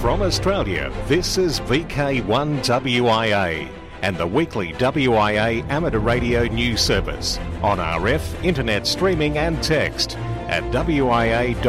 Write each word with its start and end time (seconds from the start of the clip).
From 0.00 0.22
Australia, 0.22 0.90
this 1.08 1.36
is 1.36 1.60
VK1WIA 1.60 3.68
and 4.00 4.16
the 4.16 4.26
weekly 4.26 4.72
WIA 4.72 5.68
amateur 5.68 5.98
radio 5.98 6.44
news 6.44 6.80
service 6.80 7.36
on 7.62 7.76
RF, 7.76 8.42
internet 8.42 8.86
streaming 8.86 9.36
and 9.36 9.62
text 9.62 10.16
at 10.48 10.62
wia.org.au. 10.72 11.60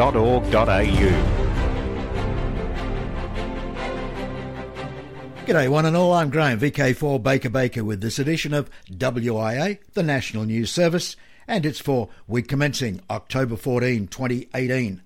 G'day 5.44 5.68
one 5.68 5.84
and 5.84 5.94
all, 5.94 6.14
I'm 6.14 6.30
Graham, 6.30 6.58
VK4 6.58 7.22
Baker 7.22 7.50
Baker 7.50 7.84
with 7.84 8.00
this 8.00 8.18
edition 8.18 8.54
of 8.54 8.70
WIA, 8.90 9.78
the 9.92 10.02
National 10.02 10.44
News 10.44 10.70
Service, 10.70 11.16
and 11.46 11.66
it's 11.66 11.80
for 11.80 12.08
week 12.26 12.48
commencing 12.48 13.02
October 13.10 13.56
14, 13.56 14.06
2018. 14.06 15.02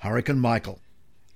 Hurricane 0.00 0.38
Michael. 0.38 0.80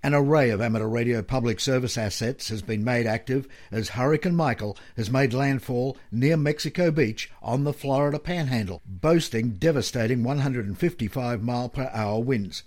An 0.03 0.15
array 0.15 0.49
of 0.49 0.63
amateur 0.63 0.87
radio 0.87 1.21
public 1.21 1.61
service 1.61 1.99
assets 1.99 2.49
has 2.49 2.63
been 2.63 2.83
made 2.83 3.07
active 3.07 3.47
as 3.71 3.91
Hurricane 3.91 4.35
Michael 4.35 4.79
has 4.97 5.11
made 5.11 5.35
landfall 5.35 5.95
near 6.11 6.39
Mexico 6.39 6.91
Beach 6.91 7.31
on 7.43 7.65
the 7.65 7.75
Florida 7.75 8.19
Panhandle, 8.19 8.81
boasting 8.87 9.57
devastating 9.59 10.25
155 10.25 11.43
mile 11.43 11.69
per 11.69 11.91
hour 11.93 12.19
winds. 12.19 12.63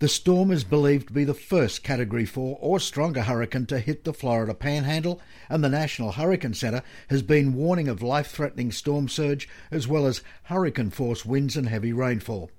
The 0.00 0.08
storm 0.08 0.50
is 0.50 0.64
believed 0.64 1.06
to 1.06 1.12
be 1.12 1.22
the 1.22 1.34
first 1.34 1.84
Category 1.84 2.26
4 2.26 2.58
or 2.60 2.80
stronger 2.80 3.22
hurricane 3.22 3.66
to 3.66 3.78
hit 3.78 4.02
the 4.02 4.12
Florida 4.12 4.52
Panhandle, 4.52 5.20
and 5.48 5.62
the 5.62 5.68
National 5.68 6.12
Hurricane 6.12 6.54
Center 6.54 6.82
has 7.10 7.22
been 7.22 7.54
warning 7.54 7.86
of 7.86 8.02
life 8.02 8.32
threatening 8.32 8.72
storm 8.72 9.08
surge 9.08 9.48
as 9.70 9.86
well 9.86 10.04
as 10.04 10.20
hurricane 10.42 10.90
force 10.90 11.24
winds 11.24 11.56
and 11.56 11.68
heavy 11.68 11.92
rainfall. 11.92 12.50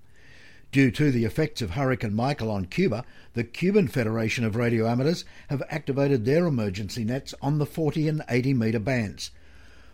Due 0.71 0.91
to 0.91 1.11
the 1.11 1.23
effects 1.23 1.61
of 1.61 1.71
Hurricane 1.71 2.13
Michael 2.13 2.51
on 2.51 2.65
Cuba, 2.65 3.05
the 3.33 3.43
Cuban 3.43 3.87
Federation 3.87 4.43
of 4.43 4.55
Radio 4.55 4.85
Amateurs 4.87 5.23
have 5.49 5.63
activated 5.69 6.25
their 6.25 6.45
emergency 6.45 7.05
nets 7.05 7.33
on 7.41 7.57
the 7.57 7.65
40 7.65 8.07
and 8.07 8.23
80 8.27 8.53
metre 8.53 8.79
bands. 8.79 9.31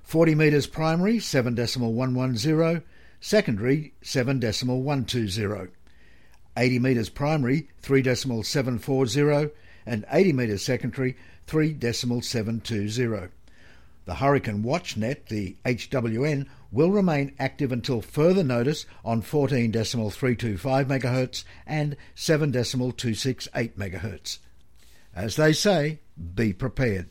40 0.02 0.36
metres 0.36 0.68
primary 0.68 1.18
7.110, 1.18 2.84
secondary 3.22 3.94
7.120. 4.04 5.70
80 6.58 6.80
metres 6.80 7.10
primary 7.10 7.68
3.740 7.82 9.52
and 9.86 10.06
80 10.12 10.34
metres 10.34 10.64
secondary 10.64 11.16
3.720. 11.48 13.30
The 14.06 14.16
Hurricane 14.16 14.64
Watch 14.64 14.98
Net, 14.98 15.28
the 15.28 15.56
HWN, 15.66 16.48
will 16.74 16.92
remain 16.92 17.36
active 17.38 17.72
until 17.72 18.02
further 18.02 18.44
notice 18.44 18.88
on 19.06 19.22
14.325 19.22 20.58
MHz 20.58 21.44
and 21.68 21.96
7.268 22.16 23.74
MHz. 23.76 24.40
As 25.16 25.36
they 25.36 25.54
say, 25.54 26.00
be 26.34 26.52
prepared. 26.52 27.10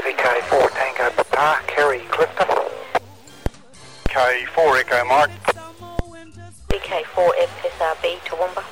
VK4 0.00 0.70
Tango 0.74 1.10
Papa, 1.16 1.62
Kerry 1.66 2.00
Clifton. 2.10 2.48
K4 4.08 4.80
Echo 4.80 5.04
Mike. 5.04 5.30
VK4 6.68 7.30
FSRB 7.48 8.18
Toowoomba. 8.26 8.64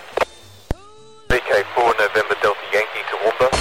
VK4 1.28 1.98
November 1.98 2.36
Delta 2.42 2.60
Yankee 2.72 3.04
Toowoomba. 3.10 3.57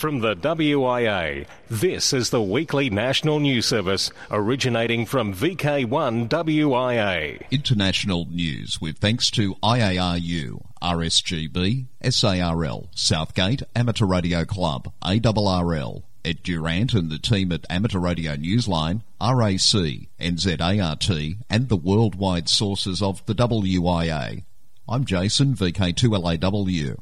From 0.00 0.20
the 0.20 0.34
WIA, 0.34 1.46
this 1.68 2.14
is 2.14 2.30
the 2.30 2.40
weekly 2.40 2.88
national 2.88 3.38
news 3.38 3.66
service 3.66 4.10
originating 4.30 5.04
from 5.04 5.34
VK1WIA. 5.34 7.42
International 7.50 8.26
news 8.30 8.80
with 8.80 8.96
thanks 8.96 9.30
to 9.32 9.56
IARU, 9.56 10.64
RSGB, 10.80 11.84
SARL, 12.02 12.88
Southgate, 12.94 13.62
Amateur 13.76 14.06
Radio 14.06 14.46
Club, 14.46 14.90
ARRL, 15.02 16.02
Ed 16.24 16.42
Durrant 16.44 16.94
and 16.94 17.10
the 17.10 17.18
team 17.18 17.52
at 17.52 17.66
Amateur 17.68 17.98
Radio 17.98 18.36
Newsline, 18.36 19.02
RAC, 19.20 20.08
NZART, 20.18 21.36
and 21.50 21.68
the 21.68 21.76
worldwide 21.76 22.48
sources 22.48 23.02
of 23.02 23.22
the 23.26 23.34
WIA. 23.34 24.44
I'm 24.88 25.04
Jason, 25.04 25.54
VK2LAW. 25.54 26.96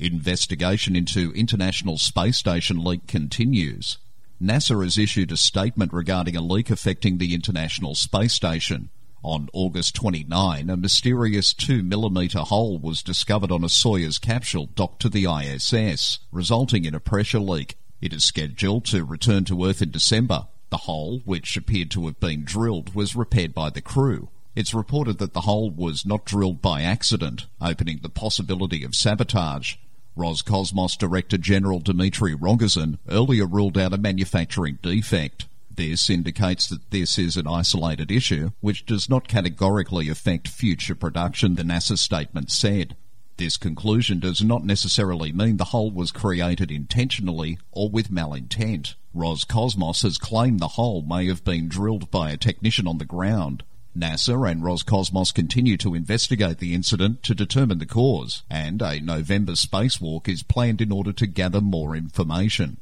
Investigation 0.00 0.96
into 0.96 1.32
International 1.34 1.98
Space 1.98 2.36
Station 2.36 2.82
leak 2.82 3.06
continues. 3.06 3.98
NASA 4.42 4.82
has 4.82 4.98
issued 4.98 5.30
a 5.30 5.36
statement 5.36 5.92
regarding 5.92 6.34
a 6.34 6.40
leak 6.40 6.68
affecting 6.68 7.18
the 7.18 7.32
International 7.32 7.94
Space 7.94 8.32
Station. 8.32 8.90
On 9.22 9.48
August 9.52 9.94
29, 9.94 10.68
a 10.68 10.76
mysterious 10.76 11.54
2mm 11.54 12.34
hole 12.34 12.76
was 12.76 13.04
discovered 13.04 13.52
on 13.52 13.62
a 13.62 13.68
Soyuz 13.68 14.20
capsule 14.20 14.68
docked 14.74 15.00
to 15.02 15.08
the 15.08 15.26
ISS, 15.26 16.18
resulting 16.32 16.84
in 16.84 16.94
a 16.96 17.00
pressure 17.00 17.38
leak. 17.38 17.78
It 18.02 18.12
is 18.12 18.24
scheduled 18.24 18.86
to 18.86 19.04
return 19.04 19.44
to 19.44 19.64
Earth 19.64 19.80
in 19.80 19.92
December. 19.92 20.48
The 20.70 20.78
hole, 20.78 21.20
which 21.24 21.56
appeared 21.56 21.92
to 21.92 22.06
have 22.06 22.18
been 22.18 22.44
drilled, 22.44 22.96
was 22.96 23.14
repaired 23.14 23.54
by 23.54 23.70
the 23.70 23.80
crew. 23.80 24.28
It's 24.56 24.74
reported 24.74 25.18
that 25.18 25.34
the 25.34 25.42
hole 25.42 25.70
was 25.70 26.04
not 26.04 26.24
drilled 26.24 26.60
by 26.60 26.82
accident, 26.82 27.46
opening 27.60 28.00
the 28.02 28.08
possibility 28.08 28.84
of 28.84 28.96
sabotage. 28.96 29.76
Roscosmos 30.16 30.96
Director 30.96 31.36
General 31.36 31.80
Dmitry 31.80 32.36
Rogozin 32.36 32.98
earlier 33.08 33.46
ruled 33.46 33.76
out 33.76 33.92
a 33.92 33.98
manufacturing 33.98 34.78
defect. 34.80 35.46
This 35.68 36.08
indicates 36.08 36.68
that 36.68 36.90
this 36.90 37.18
is 37.18 37.36
an 37.36 37.48
isolated 37.48 38.12
issue, 38.12 38.52
which 38.60 38.86
does 38.86 39.08
not 39.08 39.26
categorically 39.26 40.08
affect 40.08 40.46
future 40.46 40.94
production, 40.94 41.56
the 41.56 41.64
NASA 41.64 41.98
statement 41.98 42.52
said. 42.52 42.94
This 43.38 43.56
conclusion 43.56 44.20
does 44.20 44.40
not 44.40 44.64
necessarily 44.64 45.32
mean 45.32 45.56
the 45.56 45.64
hole 45.64 45.90
was 45.90 46.12
created 46.12 46.70
intentionally 46.70 47.58
or 47.72 47.90
with 47.90 48.08
malintent. 48.08 48.94
Roscosmos 49.12 50.04
has 50.04 50.18
claimed 50.18 50.60
the 50.60 50.68
hole 50.68 51.02
may 51.02 51.26
have 51.26 51.42
been 51.42 51.68
drilled 51.68 52.12
by 52.12 52.30
a 52.30 52.36
technician 52.36 52.86
on 52.86 52.98
the 52.98 53.04
ground. 53.04 53.64
NASA 53.96 54.50
and 54.50 54.62
Roscosmos 54.62 55.32
continue 55.32 55.76
to 55.76 55.94
investigate 55.94 56.58
the 56.58 56.74
incident 56.74 57.22
to 57.22 57.34
determine 57.34 57.78
the 57.78 57.86
cause, 57.86 58.42
and 58.50 58.82
a 58.82 59.00
November 59.00 59.52
spacewalk 59.52 60.28
is 60.28 60.42
planned 60.42 60.80
in 60.80 60.90
order 60.90 61.12
to 61.12 61.26
gather 61.26 61.60
more 61.60 61.94
information. 61.94 62.78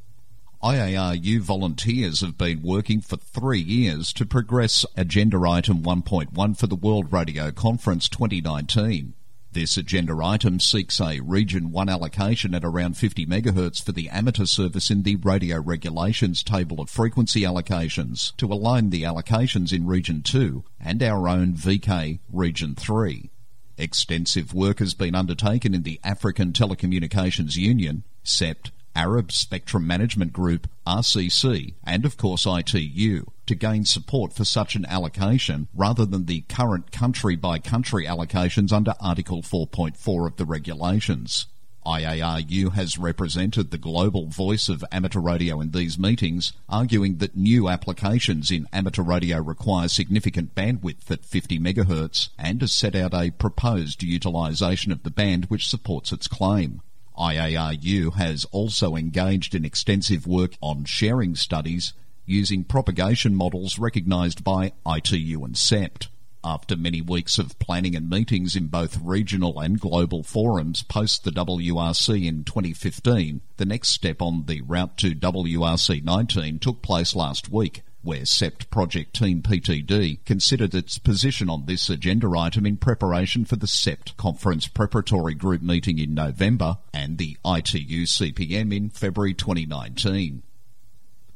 IARU 0.63 1.41
volunteers 1.41 2.21
have 2.21 2.39
been 2.39 2.63
working 2.63 3.01
for 3.01 3.17
three 3.17 3.61
years 3.61 4.13
to 4.13 4.25
progress 4.25 4.87
Agenda 4.97 5.39
Item 5.41 5.83
1.1 5.83 6.57
for 6.57 6.67
the 6.67 6.77
World 6.77 7.13
Radio 7.13 7.51
Conference 7.51 8.09
2019. 8.09 9.15
This 9.53 9.77
agenda 9.77 10.17
item 10.25 10.61
seeks 10.61 10.99
a 10.99 11.21
Region 11.21 11.73
1 11.73 11.91
allocation 11.91 12.55
at 12.55 12.65
around 12.65 12.97
50 12.97 13.27
MHz 13.27 13.83
for 13.85 13.93
the 13.93 14.09
amateur 14.09 14.47
service 14.47 14.91
in 14.91 15.03
the 15.03 15.17
Radio 15.17 15.61
Regulations 15.61 16.43
table 16.43 16.81
of 16.81 16.89
frequency 16.89 17.43
allocations 17.43 18.35
to 18.39 18.47
align 18.47 18.89
the 18.89 19.03
allocations 19.03 19.71
in 19.71 19.87
Region 19.87 20.23
2 20.23 20.65
and 20.81 21.03
our 21.03 21.29
own 21.29 21.53
VK 21.53 22.21
Region 22.33 22.75
3. 22.75 23.31
Extensive 23.77 24.55
work 24.55 24.79
has 24.79 24.95
been 24.95 25.15
undertaken 25.15 25.75
in 25.75 25.83
the 25.83 26.01
African 26.03 26.55
Telecommunications 26.55 27.57
Union, 27.57 28.05
CEPT, 28.25 28.71
Arab 28.95 29.33
Spectrum 29.33 29.87
Management 29.87 30.33
Group, 30.33 30.69
RCC, 30.87 31.75
and 31.85 32.05
of 32.05 32.17
course 32.17 32.47
ITU, 32.47 33.25
to 33.47 33.55
gain 33.55 33.85
support 33.85 34.33
for 34.33 34.45
such 34.45 34.75
an 34.75 34.87
allocation 34.87 35.69
rather 35.75 36.05
than 36.05 36.27
the 36.27 36.43
current 36.43 36.93
country 36.93 37.37
by 37.37 37.59
country 37.59 38.07
allocations 38.07 38.73
under 38.73 38.95
Article 39.01 39.43
4.4 39.43 40.27
of 40.27 40.37
the 40.37 40.45
regulations. 40.45 41.47
IARU 41.85 42.73
has 42.75 42.97
represented 42.97 43.71
the 43.71 43.79
global 43.79 44.27
voice 44.27 44.69
of 44.69 44.85
amateur 44.93 45.21
radio 45.21 45.61
in 45.61 45.73
these 45.73 45.99
meetings, 45.99 46.53
arguing 46.69 47.17
that 47.17 47.37
new 47.37 47.69
applications 47.69 48.51
in 48.53 48.69
amateur 48.73 49.03
radio 49.03 49.43
require 49.43 49.89
significant 49.89 50.55
bandwidth 50.55 51.11
at 51.11 51.25
50 51.25 51.59
MHz 51.59 52.29
and 52.39 52.61
has 52.61 52.73
set 52.73 52.95
out 52.95 53.15
a 53.15 53.31
proposed 53.33 54.03
utilisation 54.03 54.93
of 54.93 55.03
the 55.03 55.11
band 55.11 55.47
which 55.47 55.69
supports 55.69 56.13
its 56.13 56.29
claim. 56.29 56.83
IARU 57.19 58.15
has 58.15 58.45
also 58.47 58.97
engaged 58.97 59.55
in 59.55 59.65
extensive 59.65 60.27
work 60.27 60.53
on 60.61 60.85
sharing 60.85 61.35
studies 61.35 61.93
using 62.25 62.65
propagation 62.65 63.35
models 63.35 63.79
recognised 63.79 64.45
by 64.45 64.73
ITU 64.87 65.45
and 65.45 65.55
CEPT. 65.55 66.09
After 66.45 66.77
many 66.77 67.01
weeks 67.01 67.39
of 67.39 67.59
planning 67.61 67.95
and 67.95 68.11
meetings 68.11 68.57
in 68.57 68.67
both 68.67 68.99
regional 69.01 69.61
and 69.61 69.79
global 69.79 70.25
forums 70.25 70.83
post 70.83 71.23
the 71.23 71.31
WRC 71.31 72.27
in 72.27 72.43
2015, 72.43 73.43
the 73.59 73.65
next 73.65 73.91
step 73.91 74.21
on 74.21 74.47
the 74.47 74.61
route 74.63 74.97
to 74.99 75.15
WRC 75.15 76.03
19 76.03 76.59
took 76.59 76.83
place 76.83 77.15
last 77.15 77.49
week 77.49 77.83
where 78.03 78.23
CEPT 78.23 78.69
Project 78.69 79.15
Team 79.15 79.43
PTD 79.43 80.25
considered 80.25 80.75
its 80.75 80.99
position 80.99 81.49
on 81.49 81.67
this 81.67 81.89
agenda 81.89 82.29
item 82.37 82.67
in 82.67 82.77
preparation 82.77 83.45
for 83.45 83.57
the 83.57 83.67
CEPT 83.67 84.17
Conference 84.17 84.67
Preparatory 84.67 85.35
Group 85.35 85.63
meeting 85.63 85.99
in 85.99 86.15
November 86.15 86.79
and 86.93 87.17
the 87.17 87.37
ITU 87.45 88.07
CPM 88.07 88.75
in 88.77 88.91
February 88.91 89.35
2019. 89.35 90.43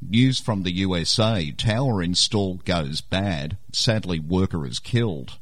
News 0.02 0.40
from 0.40 0.62
the 0.62 0.72
USA 0.72 1.52
tower 1.52 2.02
install 2.02 2.56
goes 2.56 3.00
bad. 3.00 3.56
Sadly, 3.72 4.18
worker 4.18 4.66
is 4.66 4.78
killed. 4.78 5.38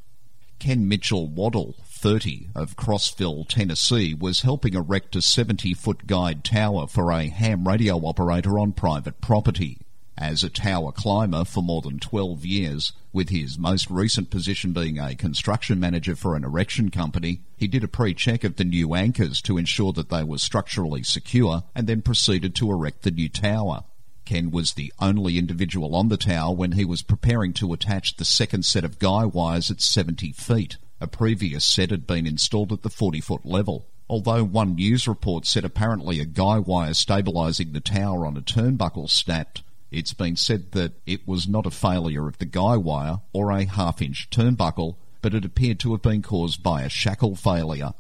Ken 0.59 0.87
Mitchell 0.87 1.27
Waddle, 1.27 1.75
30, 1.85 2.49
of 2.55 2.77
Crossville, 2.77 3.49
Tennessee, 3.49 4.15
was 4.15 4.43
helping 4.43 4.75
erect 4.75 5.17
a 5.17 5.23
70 5.23 5.75
foot 5.75 6.07
guyed 6.07 6.45
tower 6.45 6.87
for 6.87 7.11
a 7.11 7.29
ham 7.29 7.67
radio 7.67 7.97
operator 8.07 8.59
on 8.59 8.73
private 8.73 9.21
property 9.21 9.84
as 10.17 10.45
a 10.45 10.49
tower 10.49 10.93
climber 10.93 11.45
for 11.45 11.63
more 11.63 11.83
than 11.83 11.99
12 11.99 12.45
years, 12.45 12.93
with 13.13 13.31
his 13.31 13.59
most 13.59 13.91
recent 13.91 14.31
position 14.31 14.73
being 14.73 14.99
a 14.99 15.15
construction 15.15 15.81
manager 15.81 16.15
for 16.15 16.37
an 16.37 16.45
erection 16.45 16.91
company, 16.91 17.41
he 17.57 17.67
did 17.67 17.85
a 17.85 17.89
pre-check 17.89 18.45
of 18.45 18.57
the 18.57 18.65
new 18.65 18.95
anchors 18.95 19.41
to 19.43 19.59
ensure 19.59 19.93
that 19.93 20.11
they 20.11 20.23
were 20.23 20.39
structurally 20.39 21.03
secure 21.03 21.65
and 21.75 21.87
then 21.87 22.03
proceeded 22.03 22.55
to 22.55 22.71
erect 22.71 23.03
the 23.03 23.11
new 23.11 23.29
tower. 23.29 23.85
Ken 24.25 24.51
was 24.51 24.73
the 24.73 24.93
only 25.01 25.39
individual 25.39 25.95
on 25.95 26.09
the 26.09 26.17
tower 26.17 26.55
when 26.55 26.73
he 26.73 26.85
was 26.85 27.03
preparing 27.03 27.53
to 27.53 27.73
attach 27.73 28.17
the 28.17 28.25
second 28.25 28.65
set 28.65 28.85
of 28.85 28.99
guy 28.99 29.25
wires 29.25 29.71
at 29.71 29.81
70 29.81 30.33
feet. 30.33 30.77
A 31.01 31.07
previous 31.07 31.65
set 31.65 31.91
had 31.91 32.07
been 32.07 32.27
installed 32.27 32.73
at 32.73 32.83
the 32.83 32.91
40 32.91 33.21
foot 33.21 33.45
level. 33.45 33.87
Although 34.09 34.45
one 34.45 34.77
news 34.77 35.07
report 35.09 35.47
said 35.47 35.65
apparently 35.65 36.21
a 36.21 36.25
guy 36.25 36.59
wire 36.59 36.91
stabilising 36.91 37.73
the 37.73 37.81
tower 37.81 38.27
on 38.27 38.37
a 38.37 38.43
turnbuckle 38.43 39.11
snapped, 39.11 39.63
it's 39.95 40.13
been 40.13 40.37
said 40.37 40.73
that 40.73 40.93
it 41.07 41.27
was 41.27 41.49
not 41.49 41.67
a 41.67 41.71
failure 41.71 42.27
of 42.27 42.39
the 42.39 42.45
guy 42.45 42.77
wire 42.77 43.21
or 43.33 43.51
a 43.51 43.65
half 43.65 44.03
inch 44.03 44.29
turnbuckle, 44.31 44.97
but 45.23 45.35
it 45.35 45.45
appeared 45.45 45.79
to 45.81 45.93
have 45.93 46.03
been 46.03 46.23
caused 46.23 46.63
by 46.63 46.83
a 46.83 46.89
shackle 46.89 47.37
failure. 47.37 47.95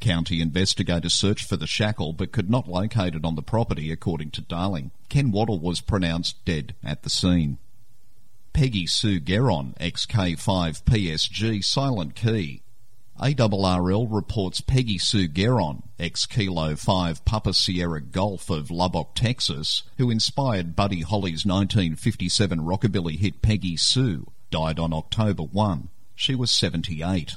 County 0.00 0.40
investigators 0.40 1.14
searched 1.14 1.48
for 1.48 1.56
the 1.56 1.66
shackle 1.66 2.12
but 2.12 2.32
could 2.32 2.50
not 2.50 2.68
locate 2.68 3.14
it 3.14 3.24
on 3.24 3.34
the 3.34 3.42
property, 3.42 3.92
according 3.92 4.30
to 4.30 4.40
Darling. 4.40 4.90
Ken 5.08 5.30
Waddle 5.30 5.58
was 5.58 5.80
pronounced 5.80 6.44
dead 6.44 6.74
at 6.82 7.02
the 7.02 7.10
scene. 7.10 7.58
Peggy 8.52 8.86
Sue 8.86 9.20
Gerron, 9.20 9.74
XK5 9.78 10.82
PSG, 10.84 11.64
silent 11.64 12.14
key. 12.14 12.61
ARRL 13.22 14.08
reports 14.10 14.60
Peggy 14.60 14.98
Sue 14.98 15.28
Gerron, 15.28 15.84
ex 15.96 16.26
Kilo 16.26 16.74
5 16.74 17.24
Papa 17.24 17.54
Sierra 17.54 18.00
Golf 18.00 18.50
of 18.50 18.68
Lubbock, 18.68 19.14
Texas, 19.14 19.84
who 19.96 20.10
inspired 20.10 20.74
Buddy 20.74 21.02
Holly's 21.02 21.46
1957 21.46 22.58
rockabilly 22.58 23.16
hit 23.16 23.40
Peggy 23.40 23.76
Sue, 23.76 24.26
died 24.50 24.80
on 24.80 24.92
October 24.92 25.44
1. 25.44 25.88
She 26.16 26.34
was 26.34 26.50
78. 26.50 27.36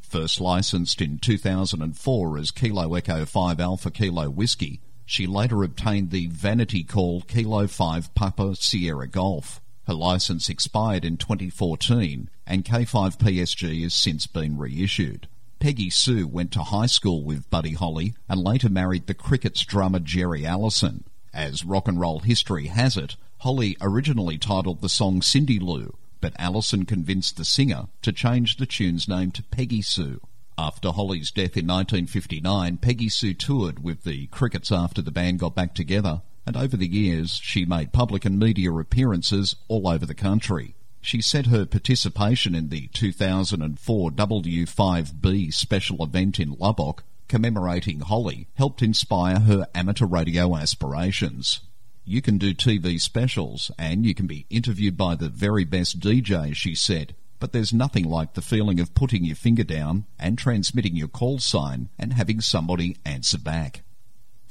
First 0.00 0.40
licensed 0.40 1.00
in 1.00 1.18
2004 1.18 2.38
as 2.38 2.52
Kilo 2.52 2.94
Echo 2.94 3.24
5 3.24 3.58
Alpha 3.58 3.90
Kilo 3.90 4.30
Whiskey, 4.30 4.80
she 5.04 5.26
later 5.26 5.64
obtained 5.64 6.12
the 6.12 6.28
vanity 6.28 6.84
call 6.84 7.22
Kilo 7.22 7.66
5 7.66 8.14
Papa 8.14 8.54
Sierra 8.54 9.08
Golf. 9.08 9.60
Her 9.86 9.94
license 9.94 10.48
expired 10.48 11.04
in 11.04 11.16
2014 11.16 12.28
and 12.44 12.64
K5 12.64 13.18
PSG 13.18 13.82
has 13.84 13.94
since 13.94 14.26
been 14.26 14.58
reissued. 14.58 15.28
Peggy 15.60 15.90
Sue 15.90 16.26
went 16.26 16.50
to 16.52 16.64
high 16.64 16.86
school 16.86 17.22
with 17.22 17.48
Buddy 17.50 17.74
Holly 17.74 18.14
and 18.28 18.42
later 18.42 18.68
married 18.68 19.06
the 19.06 19.14
Crickets 19.14 19.64
drummer 19.64 20.00
Jerry 20.00 20.44
Allison. 20.44 21.04
As 21.32 21.64
rock 21.64 21.86
and 21.86 22.00
roll 22.00 22.18
history 22.18 22.66
has 22.66 22.96
it, 22.96 23.14
Holly 23.38 23.76
originally 23.80 24.38
titled 24.38 24.80
the 24.80 24.88
song 24.88 25.22
Cindy 25.22 25.60
Lou, 25.60 25.96
but 26.20 26.34
Allison 26.36 26.84
convinced 26.84 27.36
the 27.36 27.44
singer 27.44 27.86
to 28.02 28.12
change 28.12 28.56
the 28.56 28.66
tune's 28.66 29.06
name 29.06 29.30
to 29.30 29.42
Peggy 29.44 29.82
Sue. 29.82 30.20
After 30.58 30.90
Holly's 30.90 31.30
death 31.30 31.56
in 31.56 31.66
1959, 31.66 32.78
Peggy 32.78 33.08
Sue 33.08 33.34
toured 33.34 33.84
with 33.84 34.02
the 34.02 34.26
Crickets 34.28 34.72
after 34.72 35.00
the 35.00 35.12
band 35.12 35.38
got 35.38 35.54
back 35.54 35.74
together 35.74 36.22
and 36.46 36.56
over 36.56 36.76
the 36.76 36.86
years 36.86 37.40
she 37.42 37.64
made 37.64 37.92
public 37.92 38.24
and 38.24 38.38
media 38.38 38.72
appearances 38.72 39.56
all 39.68 39.88
over 39.88 40.06
the 40.06 40.14
country. 40.14 40.74
She 41.00 41.20
said 41.20 41.46
her 41.46 41.66
participation 41.66 42.54
in 42.54 42.68
the 42.68 42.88
2004 42.88 44.10
W5B 44.10 45.52
special 45.52 46.02
event 46.02 46.40
in 46.40 46.56
Lubbock 46.58 47.04
commemorating 47.28 48.00
Holly 48.00 48.46
helped 48.54 48.82
inspire 48.82 49.40
her 49.40 49.66
amateur 49.74 50.06
radio 50.06 50.56
aspirations. 50.56 51.60
You 52.04 52.22
can 52.22 52.38
do 52.38 52.54
TV 52.54 53.00
specials 53.00 53.70
and 53.78 54.06
you 54.06 54.14
can 54.14 54.26
be 54.26 54.46
interviewed 54.48 54.96
by 54.96 55.16
the 55.16 55.28
very 55.28 55.64
best 55.64 55.98
DJs, 55.98 56.54
she 56.54 56.74
said, 56.74 57.14
but 57.40 57.52
there's 57.52 57.72
nothing 57.72 58.04
like 58.04 58.34
the 58.34 58.42
feeling 58.42 58.80
of 58.80 58.94
putting 58.94 59.24
your 59.24 59.36
finger 59.36 59.64
down 59.64 60.06
and 60.18 60.38
transmitting 60.38 60.96
your 60.96 61.08
call 61.08 61.38
sign 61.38 61.88
and 61.98 62.12
having 62.12 62.40
somebody 62.40 62.96
answer 63.04 63.38
back. 63.38 63.82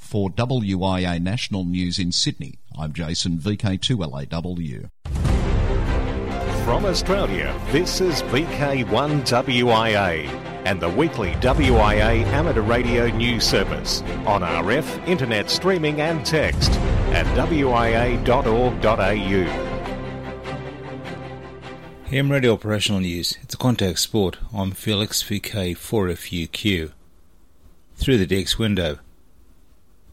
For 0.06 0.30
WIA 0.30 1.20
National 1.20 1.64
News 1.64 1.98
in 1.98 2.12
Sydney, 2.12 2.60
I'm 2.78 2.92
Jason 2.92 3.38
VK2LAW. 3.38 4.88
From 6.64 6.84
Australia, 6.84 7.60
this 7.72 8.00
is 8.00 8.22
VK1WIA 8.22 10.28
and 10.64 10.80
the 10.80 10.90
weekly 10.90 11.32
WIA 11.32 12.22
amateur 12.26 12.60
radio 12.60 13.08
news 13.08 13.42
service 13.42 14.02
on 14.26 14.42
RF, 14.42 15.08
internet 15.08 15.50
streaming 15.50 16.00
and 16.00 16.24
text 16.24 16.70
at 17.10 17.26
wia.org.au. 17.36 18.22
Ham 22.10 22.30
Radio 22.30 22.52
Operational 22.52 23.00
News. 23.00 23.36
It's 23.42 23.54
a 23.54 23.58
contact 23.58 23.98
sport. 23.98 24.36
I'm 24.54 24.70
Felix 24.70 25.24
VK4FUQ. 25.24 26.92
Through 27.96 28.18
the 28.18 28.26
DX 28.28 28.56
window. 28.56 29.00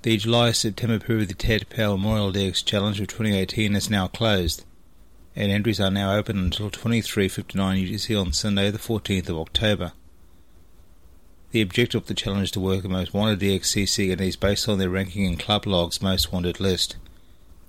The 0.03 0.17
July-September 0.17 1.00
period 1.00 1.22
of 1.22 1.27
the 1.29 1.33
Ted 1.33 1.69
Powell 1.69 1.98
Memorial 1.98 2.33
DX 2.33 2.65
Challenge 2.65 3.00
of 3.00 3.07
2018 3.07 3.74
is 3.74 3.89
now 3.89 4.07
closed, 4.07 4.65
and 5.33 5.50
entries 5.50 5.79
are 5.79 5.89
now 5.89 6.17
open 6.17 6.38
until 6.38 6.69
23.59 6.69 7.89
UTC 7.89 8.19
on 8.19 8.33
Sunday 8.33 8.69
the 8.69 8.77
14th 8.77 9.29
of 9.29 9.38
October. 9.38 9.93
The 11.51 11.62
objective 11.62 12.01
of 12.01 12.07
the 12.07 12.13
challenge 12.13 12.43
is 12.43 12.51
to 12.51 12.60
work 12.60 12.81
the 12.81 12.89
most 12.89 13.13
wanted 13.13 13.39
DXCC 13.39 14.12
and 14.12 14.19
is 14.19 14.36
based 14.36 14.67
on 14.67 14.77
their 14.77 14.89
ranking 14.89 15.24
in 15.24 15.38
Club 15.38 15.65
Log's 15.65 16.01
most 16.01 16.33
wanted 16.33 16.60
list, 16.60 16.98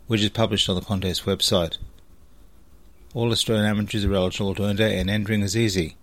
which 0.09 0.21
is 0.21 0.31
published 0.31 0.69
on 0.69 0.75
the 0.75 0.81
contest 0.81 1.27
website. 1.27 1.79
All 3.15 3.31
Australian 3.31 3.67
amateurs 3.67 4.05
are 4.05 4.13
eligible 4.13 4.57
to 4.57 4.65
enter 4.65 4.83
and 4.83 5.09
entering 5.09 5.43
is 5.43 5.57
easy. 5.57 5.95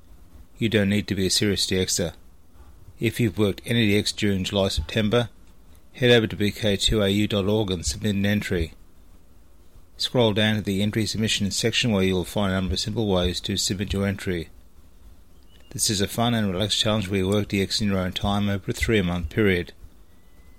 You 0.58 0.70
don't 0.70 0.88
need 0.88 1.10
to 1.10 1.16
be 1.16 1.26
a 1.26 1.30
serious 1.30 1.68
DXer. 1.68 2.14
If 3.02 3.20
you've 3.20 3.38
worked 3.38 3.62
any 3.66 3.90
DX 3.90 4.16
during 4.16 4.46
July-September, 4.46 5.28
head 5.94 6.12
over 6.12 6.28
to 6.28 6.36
vk2au.org 6.36 7.72
and 7.72 7.86
submit 7.86 8.16
an 8.16 8.26
entry. 8.26 8.74
Scroll 9.98 10.34
down 10.34 10.56
to 10.56 10.62
the 10.62 10.82
entry 10.82 11.06
submission 11.06 11.52
section 11.52 11.92
where 11.92 12.04
you'll 12.04 12.26
find 12.26 12.52
a 12.52 12.56
number 12.56 12.74
of 12.74 12.80
simple 12.80 13.08
ways 13.08 13.40
to 13.42 13.58
submit 13.58 13.94
your 13.94 14.08
entry. 14.08 14.50
This 15.72 15.90
is 15.90 16.02
a 16.02 16.08
fun 16.08 16.34
and 16.34 16.52
relaxed 16.52 16.80
challenge 16.80 17.08
where 17.08 17.20
you 17.20 17.30
work 17.30 17.50
DX 17.50 17.82
in 17.82 17.90
your 17.90 18.00
own 18.00 18.12
time 18.12 18.50
over 18.50 18.72
a 18.72 18.74
three 18.74 19.02
month 19.02 19.30
period. 19.30 19.74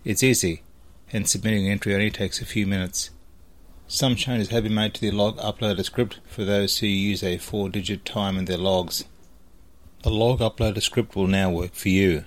It's 0.04 0.22
easy, 0.22 0.62
and 1.12 1.28
submitting 1.28 1.66
an 1.66 1.72
entry 1.72 1.94
only 1.94 2.10
takes 2.10 2.40
a 2.40 2.46
few 2.46 2.66
minutes. 2.66 3.10
Some 3.88 4.16
changes 4.16 4.48
have 4.48 4.62
been 4.62 4.74
made 4.74 4.94
to 4.94 5.00
the 5.02 5.10
log 5.10 5.36
uploader 5.38 5.84
script 5.84 6.20
for 6.26 6.44
those 6.44 6.78
who 6.78 6.86
use 6.86 7.22
a 7.22 7.36
four 7.36 7.68
digit 7.68 8.04
time 8.04 8.38
in 8.38 8.46
their 8.46 8.56
logs. 8.56 9.04
The 10.02 10.10
log 10.10 10.40
uploader 10.40 10.80
script 10.80 11.14
will 11.14 11.26
now 11.26 11.50
work 11.50 11.74
for 11.74 11.90
you. 11.90 12.24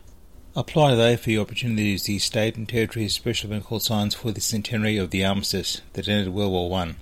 Apply 0.58 0.92
today 0.92 1.18
for 1.18 1.32
your 1.32 1.46
use 1.52 2.04
the 2.04 2.18
state 2.18 2.56
and 2.56 2.70
territory 2.70 3.10
special 3.10 3.60
call 3.60 3.82
signs 3.82 4.16
for 4.16 4.32
the 4.32 4.40
centenary 4.40 4.96
of 4.96 5.10
the 5.10 5.26
armistice 5.26 5.82
that 5.92 6.08
ended 6.08 6.34
World 6.34 6.54
War 6.54 6.70
One. 6.70 6.96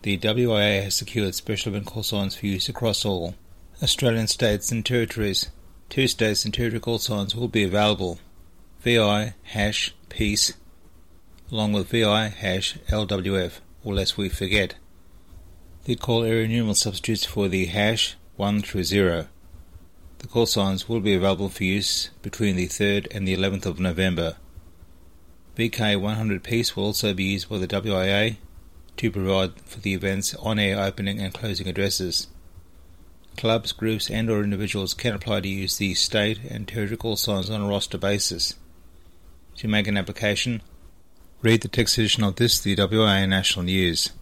The 0.00 0.16
WIA 0.16 0.84
has 0.84 0.94
secured 0.94 1.34
special 1.34 1.78
call 1.82 2.02
signs 2.02 2.34
for 2.34 2.46
use 2.46 2.70
across 2.70 3.04
all 3.04 3.34
Australian 3.82 4.28
states 4.28 4.72
and 4.72 4.82
territories. 4.82 5.50
Two 5.90 6.08
states 6.08 6.46
and 6.46 6.54
territory 6.54 6.80
call 6.80 6.96
signs 6.96 7.36
will 7.36 7.48
be 7.48 7.64
available. 7.64 8.18
VI 8.80 9.34
hash 9.42 9.94
peace 10.08 10.54
along 11.50 11.74
with 11.74 11.90
VI 11.90 12.28
hash 12.28 12.78
LWF 12.88 13.60
or 13.84 13.92
lest 13.92 14.16
we 14.16 14.30
forget. 14.30 14.76
The 15.84 15.96
call 15.96 16.24
area 16.24 16.48
numeral 16.48 16.76
substitutes 16.76 17.26
for 17.26 17.48
the 17.48 17.66
hash 17.66 18.16
1 18.36 18.62
through 18.62 18.84
0. 18.84 19.26
The 20.22 20.28
call 20.28 20.46
signs 20.46 20.88
will 20.88 21.00
be 21.00 21.14
available 21.14 21.48
for 21.48 21.64
use 21.64 22.10
between 22.22 22.54
the 22.54 22.68
3rd 22.68 23.08
and 23.10 23.26
the 23.26 23.36
11th 23.36 23.66
of 23.66 23.80
November. 23.80 24.36
VK100 25.58 26.44
peace 26.44 26.74
will 26.74 26.84
also 26.84 27.12
be 27.12 27.24
used 27.24 27.48
by 27.48 27.58
the 27.58 27.66
WIA 27.66 28.36
to 28.96 29.10
provide 29.10 29.60
for 29.62 29.80
the 29.80 29.94
event's 29.94 30.34
on-air 30.36 30.80
opening 30.80 31.20
and 31.20 31.34
closing 31.34 31.66
addresses. 31.66 32.28
Clubs, 33.36 33.72
groups 33.72 34.10
and 34.10 34.30
or 34.30 34.44
individuals 34.44 34.94
can 34.94 35.14
apply 35.14 35.40
to 35.40 35.48
use 35.48 35.78
the 35.78 35.94
state 35.94 36.38
and 36.48 36.68
territory 36.68 36.96
call 36.96 37.16
signs 37.16 37.50
on 37.50 37.60
a 37.60 37.66
roster 37.66 37.98
basis. 37.98 38.54
To 39.56 39.68
make 39.68 39.88
an 39.88 39.96
application, 39.96 40.62
read 41.42 41.62
the 41.62 41.68
text 41.68 41.98
edition 41.98 42.22
of 42.22 42.36
this, 42.36 42.60
the 42.60 42.76
WIA 42.76 43.28
National 43.28 43.64
News. 43.64 44.12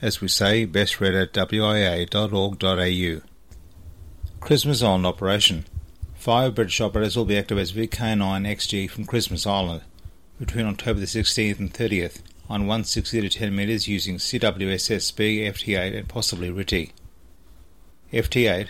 As 0.00 0.20
we 0.20 0.28
say, 0.28 0.66
best 0.66 1.00
read 1.00 1.16
at 1.16 1.32
wia.org.au. 1.32 3.31
Christmas 4.44 4.82
Island 4.82 5.06
operation. 5.06 5.66
Five 6.16 6.56
British 6.56 6.80
operators 6.80 7.16
will 7.16 7.24
be 7.24 7.38
active 7.38 7.58
as 7.58 7.72
VK9XG 7.72 8.90
from 8.90 9.04
Christmas 9.04 9.46
Island 9.46 9.82
between 10.36 10.66
October 10.66 10.98
the 10.98 11.06
16th 11.06 11.60
and 11.60 11.72
30th 11.72 12.22
on 12.50 12.62
160 12.62 13.20
to 13.20 13.28
10 13.28 13.54
metres 13.54 13.86
using 13.86 14.16
CWSSB, 14.16 15.46
FT8 15.46 15.96
and 15.96 16.08
possibly 16.08 16.50
RTTY. 16.50 16.90
FT8, 18.12 18.66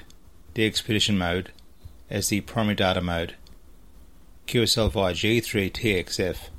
the 0.53 0.67
expedition 0.67 1.17
mode, 1.17 1.51
as 2.11 2.29
the 2.29 2.43
primary 2.43 2.75
data 2.75 3.01
mode. 3.01 3.35
QSL 4.47 4.93
via 4.93 5.15
G3TXF. 5.15 6.51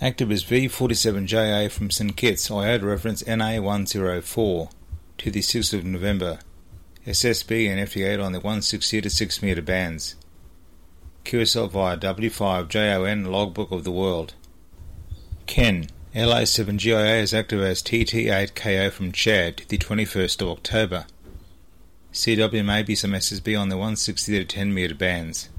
Active 0.00 0.32
is 0.32 0.44
V47JA 0.44 1.70
from 1.70 1.88
St 1.88 2.16
Kitts, 2.16 2.50
IOTA 2.50 2.84
reference 2.84 3.22
NA104 3.22 4.72
to 5.18 5.30
the 5.30 5.40
6th 5.40 5.72
of 5.72 5.84
November. 5.84 6.40
SSB 7.06 7.68
and 7.68 7.86
FT8 7.86 8.24
on 8.24 8.32
the 8.32 8.40
160 8.40 9.02
to 9.02 9.10
6 9.10 9.42
metre 9.42 9.60
bands. 9.60 10.16
QSL 11.26 11.70
via 11.70 11.98
W5JON 11.98 13.30
logbook 13.30 13.70
of 13.70 13.84
the 13.84 13.92
world. 13.92 14.32
Ken, 15.46 15.88
LA7GIA 16.14 17.20
is 17.20 17.34
active 17.34 17.60
as 17.60 17.82
TT8KO 17.82 18.90
from 18.90 19.12
Chad 19.12 19.58
to 19.58 19.68
the 19.68 19.76
21st 19.76 20.40
of 20.40 20.48
October. 20.48 21.04
CW 22.14 22.64
may 22.64 22.82
be 22.82 22.94
some 22.94 23.10
SSB 23.12 23.58
on 23.60 23.68
the 23.68 23.76
160 23.76 24.38
to 24.38 24.44
10 24.46 24.72
metre 24.72 24.94
bands. 24.94 25.50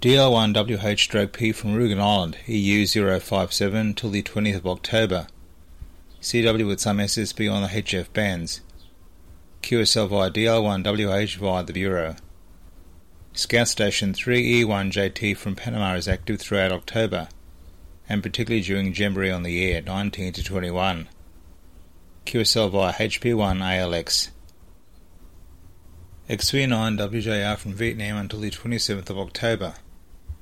DL1WH-P 0.00 1.52
from 1.52 1.74
Rugen 1.74 2.00
Island, 2.00 2.38
EU 2.46 2.86
057 2.86 3.94
till 3.94 4.10
the 4.10 4.22
20th 4.22 4.56
of 4.56 4.66
October. 4.66 5.26
CW 6.22 6.66
with 6.66 6.80
some 6.80 6.96
SSB 6.96 7.52
on 7.52 7.62
the 7.62 7.68
HF 7.68 8.10
bands. 8.14 8.62
QSL 9.62 10.08
via 10.08 10.28
DL1WH 10.28 11.36
via 11.36 11.62
the 11.62 11.72
Bureau. 11.72 12.16
Scout 13.32 13.68
Station 13.68 14.12
3E1JT 14.12 15.36
from 15.36 15.54
Panama 15.54 15.94
is 15.94 16.08
active 16.08 16.40
throughout 16.40 16.72
October, 16.72 17.28
and 18.08 18.24
particularly 18.24 18.62
during 18.62 18.92
Jamboree 18.92 19.30
on 19.30 19.44
the 19.44 19.64
Air 19.64 19.80
19 19.80 20.32
to 20.32 20.42
21. 20.42 21.08
QSL 22.26 22.70
via 22.72 22.92
HP1 22.92 23.60
ALX. 23.60 24.30
XV9WJR 26.28 27.56
from 27.56 27.72
Vietnam 27.72 28.16
until 28.16 28.40
the 28.40 28.50
27th 28.50 29.10
of 29.10 29.18
October. 29.18 29.74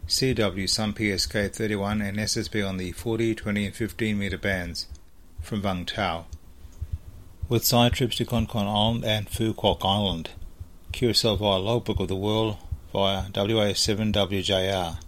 CW 0.09 0.69
some 0.69 0.95
PSK 0.95 1.55
31 1.55 2.01
and 2.01 2.17
SSB 2.17 2.67
on 2.67 2.79
the 2.79 2.93
40, 2.93 3.35
20 3.35 3.67
and 3.67 3.75
15 3.75 4.19
metre 4.19 4.39
bands 4.39 4.87
from 5.43 5.61
Vung 5.61 5.87
Tau 5.87 6.25
with 7.51 7.65
side 7.65 7.93
trips 7.93 8.17
to 8.17 8.25
Concon 8.25 8.69
Island 8.69 9.05
and 9.05 9.29
Phu 9.29 9.53
Quoc 9.53 9.85
Island. 9.85 10.31
QSL 10.93 11.37
via 11.37 11.59
Logbook 11.59 11.99
of 11.99 12.07
the 12.07 12.15
World 12.15 12.57
via 12.93 13.25
WA7WJR. 13.33 14.99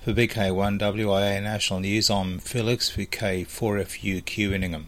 For 0.00 0.12
VK1WIA 0.14 1.42
National 1.42 1.80
News, 1.80 2.10
I'm 2.10 2.38
Felix 2.38 2.90
VK4FUQ 2.90 4.54
Inningham. 4.54 4.86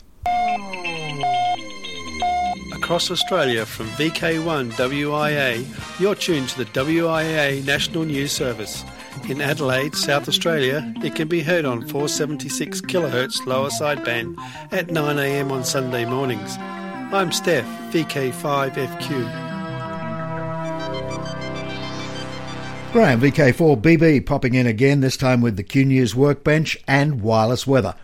Across 2.75 3.11
Australia 3.11 3.67
from 3.67 3.89
VK1WIA, 3.89 6.01
you're 6.01 6.15
tuned 6.15 6.49
to 6.49 6.65
the 6.65 6.65
WIA 6.65 7.63
National 7.67 8.05
News 8.05 8.33
Service. 8.33 8.85
In 9.25 9.41
Adelaide, 9.41 9.97
South 9.97 10.29
Australia, 10.29 10.95
it 11.03 11.17
can 11.17 11.27
be 11.27 11.43
heard 11.43 11.65
on 11.65 11.81
476 11.89 12.81
kHz 12.83 13.45
lower 13.45 13.71
sideband 13.71 14.39
at 14.71 14.87
9am 14.87 15.51
on 15.51 15.65
Sunday 15.65 16.05
mornings. 16.05 16.57
I'm 16.59 17.33
Steph, 17.33 17.67
VK5FQ. 17.93 19.47
Graham, 22.93 23.21
VK4BB, 23.21 24.25
popping 24.25 24.55
in 24.55 24.67
again, 24.67 25.01
this 25.01 25.17
time 25.17 25.41
with 25.41 25.57
the 25.57 25.65
Q 25.65 25.85
News 25.85 26.15
workbench 26.15 26.79
and 26.87 27.21
wireless 27.21 27.67
weather. 27.67 27.95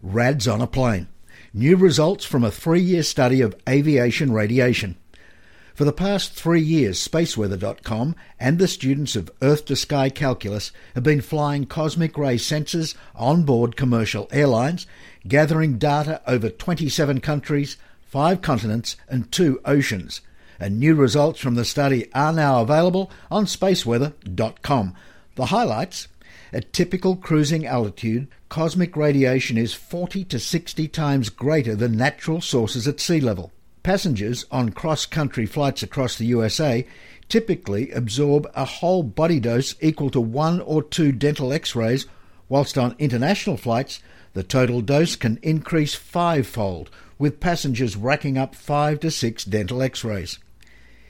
RADs 0.00 0.48
on 0.48 0.62
a 0.62 0.66
plane. 0.66 1.08
New 1.52 1.76
results 1.76 2.24
from 2.24 2.44
a 2.44 2.50
three 2.50 2.80
year 2.80 3.02
study 3.02 3.42
of 3.42 3.54
aviation 3.68 4.32
radiation. 4.32 4.96
For 5.74 5.84
the 5.84 5.92
past 5.92 6.34
three 6.34 6.60
years, 6.60 7.06
spaceweather.com 7.06 8.14
and 8.38 8.58
the 8.58 8.68
students 8.68 9.16
of 9.16 9.30
Earth 9.40 9.64
to 9.66 9.76
Sky 9.76 10.10
Calculus 10.10 10.70
have 10.94 11.02
been 11.02 11.22
flying 11.22 11.64
cosmic 11.64 12.18
ray 12.18 12.36
sensors 12.36 12.94
on 13.14 13.44
board 13.44 13.74
commercial 13.74 14.28
airlines, 14.30 14.86
gathering 15.26 15.78
data 15.78 16.20
over 16.26 16.50
27 16.50 17.20
countries, 17.20 17.78
five 18.02 18.42
continents, 18.42 18.96
and 19.08 19.32
two 19.32 19.60
oceans. 19.64 20.20
And 20.60 20.78
new 20.78 20.94
results 20.94 21.40
from 21.40 21.54
the 21.54 21.64
study 21.64 22.12
are 22.12 22.34
now 22.34 22.60
available 22.60 23.10
on 23.30 23.46
spaceweather.com. 23.46 24.94
The 25.36 25.46
highlights 25.46 26.08
at 26.52 26.74
typical 26.74 27.16
cruising 27.16 27.66
altitude, 27.66 28.28
cosmic 28.50 28.94
radiation 28.94 29.56
is 29.56 29.72
40 29.72 30.24
to 30.26 30.38
60 30.38 30.86
times 30.88 31.30
greater 31.30 31.74
than 31.74 31.96
natural 31.96 32.42
sources 32.42 32.86
at 32.86 33.00
sea 33.00 33.20
level. 33.20 33.52
Passengers 33.82 34.46
on 34.50 34.70
cross 34.70 35.06
country 35.06 35.44
flights 35.44 35.82
across 35.82 36.16
the 36.16 36.26
USA 36.26 36.86
typically 37.28 37.90
absorb 37.90 38.48
a 38.54 38.64
whole 38.64 39.02
body 39.02 39.40
dose 39.40 39.74
equal 39.80 40.08
to 40.10 40.20
one 40.20 40.60
or 40.60 40.84
two 40.84 41.10
dental 41.10 41.52
x 41.52 41.74
rays, 41.74 42.06
whilst 42.48 42.78
on 42.78 42.94
international 43.00 43.56
flights 43.56 44.00
the 44.34 44.44
total 44.44 44.82
dose 44.82 45.16
can 45.16 45.38
increase 45.42 45.96
fivefold, 45.96 46.90
with 47.18 47.40
passengers 47.40 47.96
racking 47.96 48.38
up 48.38 48.54
five 48.54 49.00
to 49.00 49.10
six 49.10 49.44
dental 49.44 49.82
x 49.82 50.04
rays. 50.04 50.38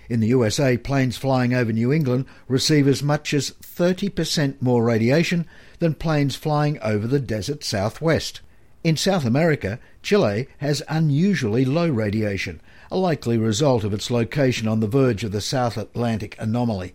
In 0.09 0.21
the 0.21 0.29
USA, 0.29 0.79
planes 0.79 1.19
flying 1.19 1.52
over 1.52 1.73
New 1.73 1.93
England 1.93 2.25
receive 2.49 2.88
as 2.88 3.02
much 3.02 3.35
as 3.35 3.50
30% 3.62 4.62
more 4.62 4.83
radiation 4.83 5.47
than 5.79 5.93
planes 5.93 6.37
flying 6.37 6.79
over 6.81 7.07
the 7.07 7.21
desert 7.21 7.64
southwest. 7.64 8.41
In 8.85 8.97
South 8.97 9.25
America, 9.25 9.79
Chile 10.03 10.49
has 10.59 10.83
unusually 10.89 11.65
low 11.65 11.89
radiation, 11.89 12.61
a 12.91 12.97
likely 12.97 13.39
result 13.39 13.85
of 13.85 13.95
its 13.95 14.11
location 14.11 14.67
on 14.67 14.81
the 14.81 14.89
verge 14.89 15.23
of 15.23 15.31
the 15.31 15.41
South 15.41 15.77
Atlantic 15.77 16.35
anomaly. 16.41 16.93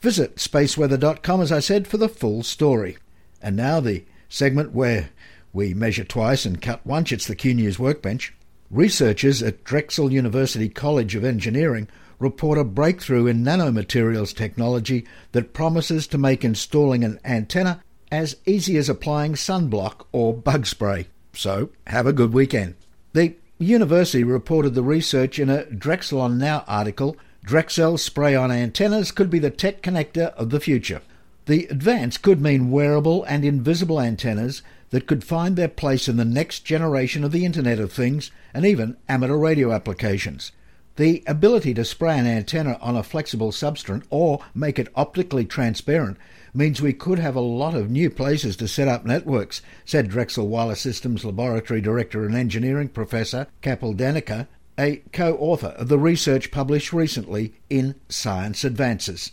Visit 0.00 0.36
spaceweather.com, 0.36 1.40
as 1.42 1.52
I 1.52 1.60
said, 1.60 1.86
for 1.86 1.98
the 1.98 2.08
full 2.08 2.42
story. 2.42 2.96
And 3.42 3.56
now 3.56 3.78
the 3.78 4.04
segment 4.30 4.72
where 4.72 5.10
we 5.52 5.74
measure 5.74 6.04
twice 6.04 6.46
and 6.46 6.62
cut 6.62 6.86
once. 6.86 7.12
It's 7.12 7.26
the 7.26 7.36
Q 7.36 7.54
News 7.54 7.78
Workbench. 7.78 8.32
Researchers 8.70 9.42
at 9.42 9.64
Drexel 9.64 10.10
University 10.10 10.70
College 10.70 11.14
of 11.14 11.24
Engineering 11.24 11.88
report 12.18 12.56
a 12.56 12.64
breakthrough 12.64 13.26
in 13.26 13.44
nanomaterials 13.44 14.34
technology 14.34 15.04
that 15.32 15.52
promises 15.52 16.06
to 16.06 16.16
make 16.16 16.42
installing 16.42 17.04
an 17.04 17.20
antenna 17.22 17.82
as 18.12 18.36
easy 18.44 18.76
as 18.76 18.90
applying 18.90 19.32
sunblock 19.32 20.04
or 20.12 20.34
bug 20.34 20.66
spray. 20.66 21.06
So, 21.32 21.70
have 21.86 22.06
a 22.06 22.12
good 22.12 22.34
weekend. 22.34 22.74
The 23.14 23.34
university 23.58 24.22
reported 24.22 24.74
the 24.74 24.82
research 24.82 25.38
in 25.38 25.48
a 25.48 25.64
Drexel 25.64 26.20
on 26.20 26.36
Now 26.38 26.62
article 26.68 27.16
Drexel 27.42 27.98
spray 27.98 28.36
on 28.36 28.52
antennas 28.52 29.10
could 29.10 29.30
be 29.30 29.38
the 29.38 29.50
tech 29.50 29.82
connector 29.82 30.32
of 30.34 30.50
the 30.50 30.60
future. 30.60 31.00
The 31.46 31.66
advance 31.66 32.18
could 32.18 32.40
mean 32.40 32.70
wearable 32.70 33.24
and 33.24 33.44
invisible 33.44 34.00
antennas 34.00 34.62
that 34.90 35.06
could 35.06 35.24
find 35.24 35.56
their 35.56 35.66
place 35.66 36.06
in 36.06 36.18
the 36.18 36.24
next 36.24 36.60
generation 36.60 37.24
of 37.24 37.32
the 37.32 37.44
Internet 37.44 37.80
of 37.80 37.92
Things 37.92 38.30
and 38.52 38.64
even 38.64 38.96
amateur 39.08 39.36
radio 39.36 39.72
applications. 39.72 40.52
The 40.96 41.24
ability 41.26 41.72
to 41.74 41.84
spray 41.84 42.18
an 42.18 42.26
antenna 42.26 42.78
on 42.82 42.94
a 42.94 43.02
flexible 43.02 43.50
substrate 43.50 44.04
or 44.10 44.40
make 44.54 44.78
it 44.78 44.92
optically 44.94 45.46
transparent 45.46 46.18
means 46.54 46.82
we 46.82 46.92
could 46.92 47.18
have 47.18 47.36
a 47.36 47.40
lot 47.40 47.74
of 47.74 47.90
new 47.90 48.10
places 48.10 48.56
to 48.56 48.68
set 48.68 48.88
up 48.88 49.04
networks, 49.04 49.62
said 49.84 50.08
Drexel 50.08 50.48
Wireless 50.48 50.80
Systems 50.80 51.24
Laboratory 51.24 51.80
Director 51.80 52.24
and 52.24 52.34
Engineering 52.34 52.88
Professor 52.88 53.46
Kapil 53.62 53.96
Dandekar, 53.96 54.46
a 54.78 54.96
co-author 55.12 55.68
of 55.68 55.88
the 55.88 55.98
research 55.98 56.50
published 56.50 56.92
recently 56.92 57.54
in 57.68 57.94
Science 58.08 58.64
Advances. 58.64 59.32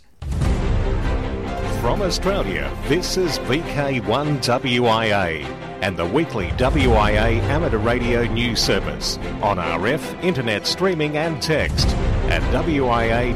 From 1.80 2.02
Australia, 2.02 2.70
this 2.88 3.16
is 3.16 3.38
VK1WIA 3.40 5.44
and 5.82 5.96
the 5.96 6.04
weekly 6.04 6.48
WIA 6.50 7.40
amateur 7.44 7.78
radio 7.78 8.24
news 8.24 8.60
service 8.60 9.16
on 9.42 9.56
RF, 9.56 10.22
internet 10.22 10.66
streaming 10.66 11.16
and 11.16 11.40
text 11.40 11.88
at 12.28 12.42
wia.org.au. 12.52 13.30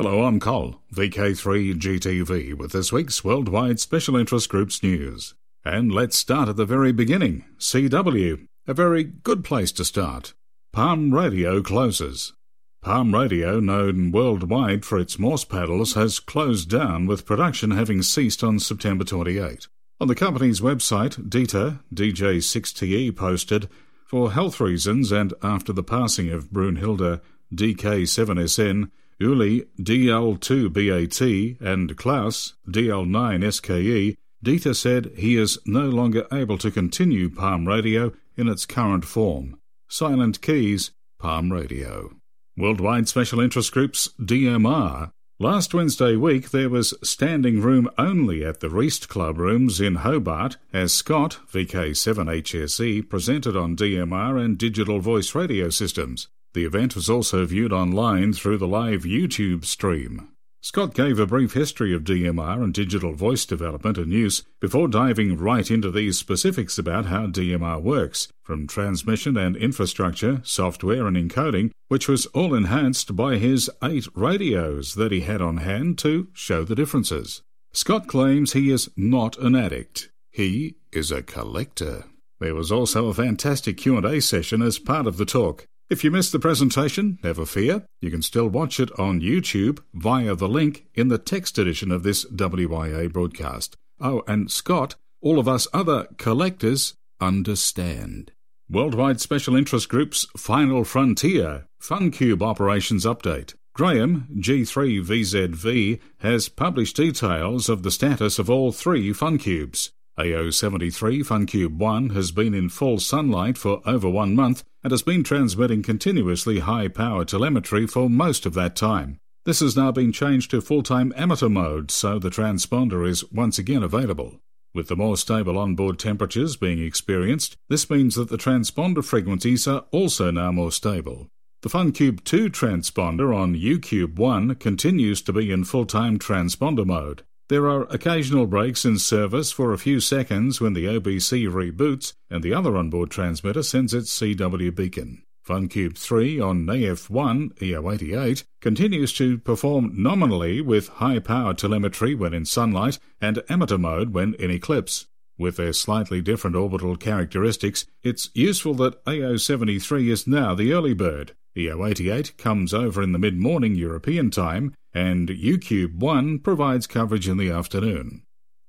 Hello, 0.00 0.22
I'm 0.22 0.38
Col, 0.38 0.80
VK3GTV, 0.94 2.54
with 2.54 2.70
this 2.70 2.92
week's 2.92 3.24
Worldwide 3.24 3.80
Special 3.80 4.14
Interest 4.14 4.48
Groups 4.48 4.80
news. 4.80 5.34
And 5.64 5.90
let's 5.90 6.16
start 6.16 6.48
at 6.48 6.54
the 6.54 6.64
very 6.64 6.92
beginning. 6.92 7.44
CW, 7.58 8.46
a 8.68 8.74
very 8.74 9.02
good 9.02 9.42
place 9.42 9.72
to 9.72 9.84
start. 9.84 10.34
Palm 10.72 11.12
Radio 11.12 11.60
closes. 11.62 12.32
Palm 12.80 13.12
Radio, 13.12 13.58
known 13.58 14.12
worldwide 14.12 14.84
for 14.84 15.00
its 15.00 15.18
Morse 15.18 15.44
paddles, 15.44 15.94
has 15.94 16.20
closed 16.20 16.70
down 16.70 17.06
with 17.06 17.26
production 17.26 17.72
having 17.72 18.00
ceased 18.00 18.44
on 18.44 18.60
September 18.60 19.02
28. 19.02 19.66
On 20.00 20.06
the 20.06 20.14
company's 20.14 20.60
website, 20.60 21.28
DETA, 21.28 21.80
DJ6TE 21.92 23.16
posted, 23.16 23.68
for 24.06 24.30
health 24.30 24.60
reasons 24.60 25.10
and 25.10 25.34
after 25.42 25.72
the 25.72 25.82
passing 25.82 26.30
of 26.30 26.52
Brunhilde 26.52 27.20
DK7SN, 27.52 28.92
Uli 29.18 29.64
DL2BAT, 29.80 31.60
and 31.60 31.96
Klaus 31.96 32.54
DL9SKE, 32.68 34.16
DETA 34.42 34.74
said 34.74 35.10
he 35.16 35.36
is 35.36 35.58
no 35.66 35.88
longer 35.88 36.26
able 36.32 36.58
to 36.58 36.70
continue 36.70 37.28
Palm 37.28 37.66
Radio 37.66 38.12
in 38.36 38.48
its 38.48 38.64
current 38.64 39.04
form. 39.04 39.58
Silent 39.88 40.40
Keys, 40.40 40.92
Palm 41.18 41.52
Radio. 41.52 42.12
Worldwide 42.56 43.08
Special 43.08 43.40
Interest 43.40 43.72
Groups, 43.72 44.10
DMR. 44.20 45.10
Last 45.40 45.72
Wednesday 45.72 46.16
week 46.16 46.50
there 46.50 46.68
was 46.68 46.94
standing 47.02 47.60
room 47.60 47.88
only 47.96 48.44
at 48.44 48.60
the 48.60 48.68
REAST 48.68 49.08
Club 49.08 49.38
Rooms 49.38 49.80
in 49.80 49.96
Hobart 49.96 50.56
as 50.72 50.92
Scott, 50.92 51.38
VK7HSE, 51.52 53.08
presented 53.08 53.56
on 53.56 53.76
DMR 53.76 54.44
and 54.44 54.58
digital 54.58 54.98
voice 54.98 55.34
radio 55.34 55.70
systems. 55.70 56.28
The 56.58 56.64
event 56.64 56.96
was 56.96 57.08
also 57.08 57.46
viewed 57.46 57.72
online 57.72 58.32
through 58.32 58.58
the 58.58 58.66
live 58.66 59.02
YouTube 59.02 59.64
stream. 59.64 60.30
Scott 60.60 60.92
gave 60.92 61.20
a 61.20 61.24
brief 61.24 61.52
history 61.52 61.94
of 61.94 62.02
DMR 62.02 62.64
and 62.64 62.74
digital 62.74 63.12
voice 63.12 63.46
development 63.46 63.96
and 63.96 64.12
use 64.12 64.42
before 64.60 64.88
diving 64.88 65.36
right 65.36 65.70
into 65.70 65.88
these 65.88 66.18
specifics 66.18 66.76
about 66.76 67.06
how 67.06 67.28
DMR 67.28 67.80
works, 67.80 68.26
from 68.42 68.66
transmission 68.66 69.36
and 69.36 69.56
infrastructure, 69.56 70.40
software 70.42 71.06
and 71.06 71.16
encoding, 71.16 71.70
which 71.86 72.08
was 72.08 72.26
all 72.34 72.56
enhanced 72.56 73.14
by 73.14 73.36
his 73.36 73.70
eight 73.84 74.08
radios 74.16 74.96
that 74.96 75.12
he 75.12 75.20
had 75.20 75.40
on 75.40 75.58
hand 75.58 75.96
to 75.98 76.26
show 76.32 76.64
the 76.64 76.74
differences. 76.74 77.40
Scott 77.72 78.08
claims 78.08 78.52
he 78.52 78.72
is 78.72 78.90
not 78.96 79.38
an 79.38 79.54
addict. 79.54 80.10
He 80.32 80.74
is 80.90 81.12
a 81.12 81.22
collector. 81.22 82.06
There 82.40 82.56
was 82.56 82.72
also 82.72 83.06
a 83.06 83.14
fantastic 83.14 83.76
Q&A 83.76 84.20
session 84.20 84.60
as 84.60 84.80
part 84.80 85.06
of 85.06 85.18
the 85.18 85.24
talk. 85.24 85.68
If 85.90 86.04
you 86.04 86.10
missed 86.10 86.32
the 86.32 86.38
presentation, 86.38 87.18
never 87.24 87.46
fear. 87.46 87.86
You 88.02 88.10
can 88.10 88.20
still 88.20 88.48
watch 88.48 88.78
it 88.78 88.90
on 88.98 89.22
YouTube 89.22 89.80
via 89.94 90.34
the 90.34 90.48
link 90.48 90.84
in 90.94 91.08
the 91.08 91.16
text 91.16 91.58
edition 91.58 91.90
of 91.90 92.02
this 92.02 92.26
WIA 92.26 93.10
broadcast. 93.10 93.74
Oh, 93.98 94.22
and 94.28 94.50
Scott, 94.50 94.96
all 95.22 95.38
of 95.38 95.48
us 95.48 95.66
other 95.72 96.06
collectors 96.18 96.92
understand. 97.22 98.32
Worldwide 98.68 99.18
Special 99.18 99.56
Interest 99.56 99.88
Group's 99.88 100.26
Final 100.36 100.84
Frontier 100.84 101.64
FunCube 101.80 102.42
Operations 102.42 103.06
Update. 103.06 103.54
Graham, 103.72 104.28
G3VZV, 104.36 106.00
has 106.18 106.50
published 106.50 106.96
details 106.96 107.70
of 107.70 107.82
the 107.82 107.90
status 107.90 108.38
of 108.38 108.50
all 108.50 108.72
three 108.72 109.10
FunCubes. 109.10 109.92
AO73 110.18 111.20
FunCube 111.20 111.76
1 111.76 112.10
has 112.10 112.32
been 112.32 112.52
in 112.52 112.68
full 112.68 112.98
sunlight 112.98 113.56
for 113.56 113.80
over 113.86 114.10
one 114.10 114.34
month 114.34 114.64
and 114.82 114.90
has 114.90 115.02
been 115.02 115.22
transmitting 115.22 115.80
continuously 115.80 116.58
high 116.58 116.88
power 116.88 117.24
telemetry 117.24 117.86
for 117.86 118.10
most 118.10 118.44
of 118.44 118.52
that 118.54 118.74
time. 118.74 119.18
This 119.44 119.60
has 119.60 119.76
now 119.76 119.92
been 119.92 120.10
changed 120.10 120.50
to 120.50 120.60
full 120.60 120.82
time 120.82 121.12
amateur 121.16 121.48
mode, 121.48 121.92
so 121.92 122.18
the 122.18 122.30
transponder 122.30 123.08
is 123.08 123.30
once 123.30 123.60
again 123.60 123.84
available. 123.84 124.40
With 124.74 124.88
the 124.88 124.96
more 124.96 125.16
stable 125.16 125.56
onboard 125.56 126.00
temperatures 126.00 126.56
being 126.56 126.82
experienced, 126.82 127.56
this 127.68 127.88
means 127.88 128.16
that 128.16 128.28
the 128.28 128.36
transponder 128.36 129.04
frequencies 129.04 129.68
are 129.68 129.84
also 129.92 130.32
now 130.32 130.50
more 130.50 130.72
stable. 130.72 131.28
The 131.62 131.68
FunCube 131.68 132.24
2 132.24 132.50
transponder 132.50 133.34
on 133.34 133.54
UKube 133.54 134.16
1 134.16 134.56
continues 134.56 135.22
to 135.22 135.32
be 135.32 135.52
in 135.52 135.62
full 135.62 135.86
time 135.86 136.18
transponder 136.18 136.84
mode. 136.84 137.22
There 137.48 137.66
are 137.66 137.86
occasional 137.88 138.46
breaks 138.46 138.84
in 138.84 138.98
service 138.98 139.50
for 139.50 139.72
a 139.72 139.78
few 139.78 140.00
seconds 140.00 140.60
when 140.60 140.74
the 140.74 140.84
OBC 140.84 141.48
reboots 141.48 142.12
and 142.28 142.42
the 142.42 142.52
other 142.52 142.76
onboard 142.76 143.10
transmitter 143.10 143.62
sends 143.62 143.94
its 143.94 144.14
CW 144.18 144.74
beacon. 144.74 145.22
FunCube 145.46 145.96
3 145.96 146.40
on 146.40 146.66
AF1 146.66 147.54
EO88 147.54 148.44
continues 148.60 149.14
to 149.14 149.38
perform 149.38 149.92
nominally 149.94 150.60
with 150.60 150.88
high 150.88 151.20
power 151.20 151.54
telemetry 151.54 152.14
when 152.14 152.34
in 152.34 152.44
sunlight 152.44 152.98
and 153.18 153.42
amateur 153.48 153.78
mode 153.78 154.10
when 154.10 154.34
in 154.34 154.50
eclipse. 154.50 155.06
With 155.38 155.56
their 155.56 155.72
slightly 155.72 156.20
different 156.20 156.54
orbital 156.54 156.96
characteristics, 156.96 157.86
it's 158.02 158.28
useful 158.34 158.74
that 158.74 159.02
AO73 159.06 160.10
is 160.10 160.26
now 160.26 160.54
the 160.54 160.74
early 160.74 160.92
bird. 160.92 161.34
EO88 161.56 162.36
comes 162.36 162.74
over 162.74 163.02
in 163.02 163.12
the 163.12 163.18
mid 163.18 163.36
morning 163.36 163.74
European 163.74 164.30
time, 164.30 164.74
and 164.92 165.28
UKube 165.28 165.96
1 165.96 166.40
provides 166.40 166.86
coverage 166.86 167.28
in 167.28 167.36
the 167.36 167.50
afternoon. 167.50 168.22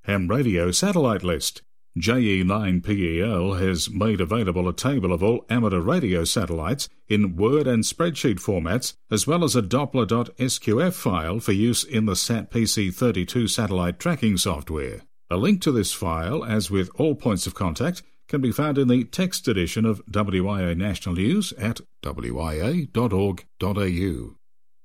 Ham 0.03 0.27
Radio 0.27 0.71
Satellite 0.71 1.23
List 1.23 1.61
JE9PEL 1.97 3.59
has 3.59 3.89
made 3.89 4.21
available 4.21 4.69
a 4.69 4.73
table 4.73 5.11
of 5.11 5.23
all 5.23 5.45
amateur 5.49 5.79
radio 5.79 6.23
satellites 6.23 6.87
in 7.07 7.35
Word 7.35 7.67
and 7.67 7.83
spreadsheet 7.83 8.39
formats, 8.39 8.93
as 9.11 9.27
well 9.27 9.43
as 9.43 9.55
a 9.55 9.61
Doppler.sqf 9.61 10.93
file 10.93 11.39
for 11.39 11.51
use 11.51 11.83
in 11.83 12.05
the 12.05 12.15
SAT-PC32 12.15 13.49
satellite 13.49 13.99
tracking 13.99 14.37
software. 14.37 15.01
A 15.29 15.37
link 15.37 15.61
to 15.61 15.71
this 15.71 15.91
file, 15.91 16.45
as 16.45 16.71
with 16.71 16.89
all 16.95 17.15
points 17.15 17.47
of 17.47 17.55
contact, 17.55 18.01
can 18.27 18.39
be 18.39 18.51
found 18.51 18.77
in 18.77 18.87
the 18.87 19.03
text 19.03 19.47
edition 19.47 19.85
of 19.85 20.05
WIA 20.05 20.77
National 20.77 21.15
News 21.15 21.51
at 21.53 21.81
wia.org.au. 22.03 23.35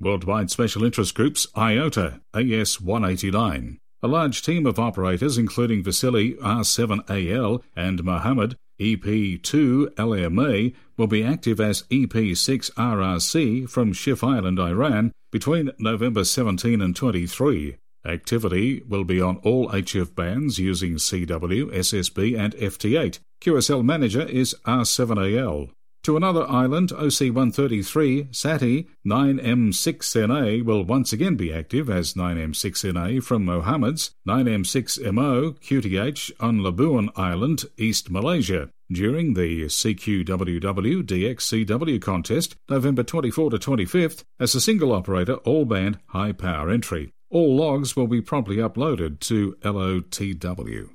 Worldwide 0.01 0.51
Special 0.51 0.85
Interest 0.85 1.15
Groups 1.15 1.47
IOTA 1.57 2.21
AS189. 2.35 3.79
A 4.03 4.09
large 4.09 4.43
team 4.43 4.67
of 4.67 4.79
operators, 4.79 5.39
including 5.39 5.83
Vasily 5.83 6.35
R7AL 6.35 7.63
and 7.75 8.05
Mohammed 8.05 8.57
EP2LMA, 8.81 10.75
will 10.99 11.07
be 11.07 11.25
active 11.25 11.61
as 11.61 11.85
EP6 11.85 12.71
RRC 12.73 13.71
from 13.71 13.93
Shif 13.93 14.23
Island, 14.23 14.59
Iran, 14.59 15.13
between 15.33 15.71
November 15.79 16.25
17 16.25 16.83
and 16.83 16.95
23. 16.95 17.77
Activity 18.05 18.83
will 18.87 19.05
be 19.05 19.21
on 19.21 19.39
all 19.39 19.71
HF 19.71 20.15
bands 20.15 20.59
using 20.59 20.97
CW, 20.97 21.73
SSB, 21.73 22.39
and 22.39 22.55
FT8. 22.57 23.21
QSL 23.41 23.83
manager 23.83 24.23
is 24.23 24.55
R7AL. 24.67 25.71
To 26.05 26.19
another 26.19 26.47
island, 26.51 26.91
OC133 26.91 28.29
SATI 28.29 28.89
9M6NA 29.07 30.63
will 30.63 30.85
once 30.85 31.15
again 31.15 31.35
be 31.35 31.51
active 31.51 31.89
as 31.89 32.13
9M6NA 32.13 33.23
from 33.25 33.47
Mohammed's 33.47 34.11
9M6MO 34.29 35.59
QTH 35.61 36.33
on 36.39 36.59
Labuan 36.59 37.09
Island, 37.17 37.65
East 37.79 38.11
Malaysia, 38.11 38.69
during 38.93 39.33
the 39.33 39.65
CQWW 39.65 41.05
DXCW 41.05 42.03
contest 42.03 42.55
November 42.69 43.03
24 43.03 43.53
to 43.53 43.57
25th 43.59 44.25
as 44.39 44.55
a 44.55 44.61
single 44.61 44.93
operator 44.93 45.37
all 45.37 45.65
band 45.65 45.99
high 46.09 46.33
power 46.33 46.69
entry. 46.69 47.13
All 47.31 47.57
logs 47.57 47.97
will 47.97 48.09
be 48.09 48.21
promptly 48.21 48.57
uploaded 48.57 49.21
to 49.21 49.57
LOTW. 49.63 50.91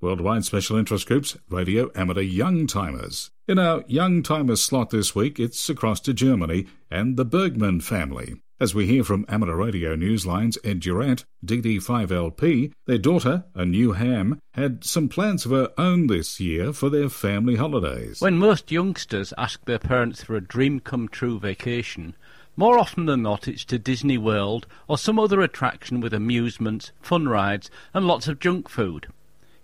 Worldwide 0.00 0.44
Special 0.44 0.76
Interest 0.76 1.06
Groups 1.06 1.36
Radio 1.48 1.92
Amateur 1.94 2.22
Young 2.22 2.66
Timers. 2.66 3.30
In 3.48 3.58
our 3.58 3.82
Young 3.86 4.22
Timers 4.22 4.62
slot 4.62 4.90
this 4.90 5.14
week, 5.14 5.40
it's 5.40 5.70
across 5.70 6.00
to 6.00 6.12
Germany 6.12 6.66
and 6.90 7.16
the 7.16 7.24
Bergman 7.24 7.80
family. 7.80 8.42
As 8.60 8.74
we 8.74 8.86
hear 8.86 9.02
from 9.02 9.24
amateur 9.26 9.56
radio 9.56 9.96
newsline's 9.96 10.58
Ed 10.62 10.80
Durrant, 10.80 11.24
DD5LP, 11.46 12.72
their 12.84 12.98
daughter, 12.98 13.46
a 13.54 13.64
new 13.64 13.92
ham, 13.92 14.38
had 14.52 14.84
some 14.84 15.08
plans 15.08 15.46
of 15.46 15.52
her 15.52 15.72
own 15.78 16.08
this 16.08 16.38
year 16.38 16.74
for 16.74 16.90
their 16.90 17.08
family 17.08 17.56
holidays. 17.56 18.20
When 18.20 18.36
most 18.36 18.70
youngsters 18.70 19.32
ask 19.38 19.64
their 19.64 19.78
parents 19.78 20.22
for 20.22 20.36
a 20.36 20.42
dream 20.42 20.78
come 20.78 21.08
true 21.08 21.38
vacation, 21.38 22.16
more 22.54 22.78
often 22.78 23.06
than 23.06 23.22
not 23.22 23.48
it's 23.48 23.64
to 23.64 23.78
Disney 23.78 24.18
World 24.18 24.66
or 24.88 24.98
some 24.98 25.18
other 25.18 25.40
attraction 25.40 26.02
with 26.02 26.12
amusements, 26.12 26.92
fun 27.00 27.26
rides, 27.30 27.70
and 27.94 28.06
lots 28.06 28.28
of 28.28 28.40
junk 28.40 28.68
food. 28.68 29.06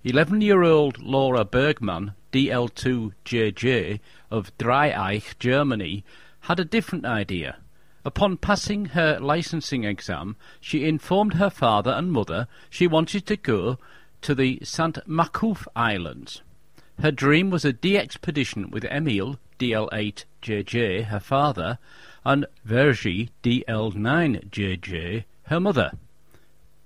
11 0.06 0.42
year 0.42 0.62
old 0.62 0.98
Laura 0.98 1.46
Bergman, 1.46 2.12
DL2JJ, 2.30 4.00
of 4.30 4.52
Dreieich, 4.58 5.38
Germany, 5.38 6.04
had 6.40 6.60
a 6.60 6.64
different 6.66 7.06
idea. 7.06 7.56
Upon 8.04 8.36
passing 8.36 8.84
her 8.86 9.18
licensing 9.18 9.84
exam, 9.84 10.36
she 10.60 10.84
informed 10.84 11.34
her 11.34 11.48
father 11.48 11.92
and 11.92 12.12
mother 12.12 12.48
she 12.68 12.86
wanted 12.86 13.24
to 13.24 13.38
go 13.38 13.78
to 14.20 14.34
the 14.34 14.60
St. 14.62 14.98
Marcouf 15.08 15.66
Islands. 15.74 16.42
Her 17.00 17.10
dream 17.10 17.48
was 17.48 17.64
a 17.64 17.74
expedition 17.96 18.70
with 18.70 18.84
Emil, 18.84 19.38
DL8JJ, 19.58 21.06
her 21.06 21.20
father, 21.20 21.78
and 22.26 22.44
Vergie, 22.68 23.30
DL9JJ, 23.42 25.24
her 25.44 25.60
mother. 25.60 25.92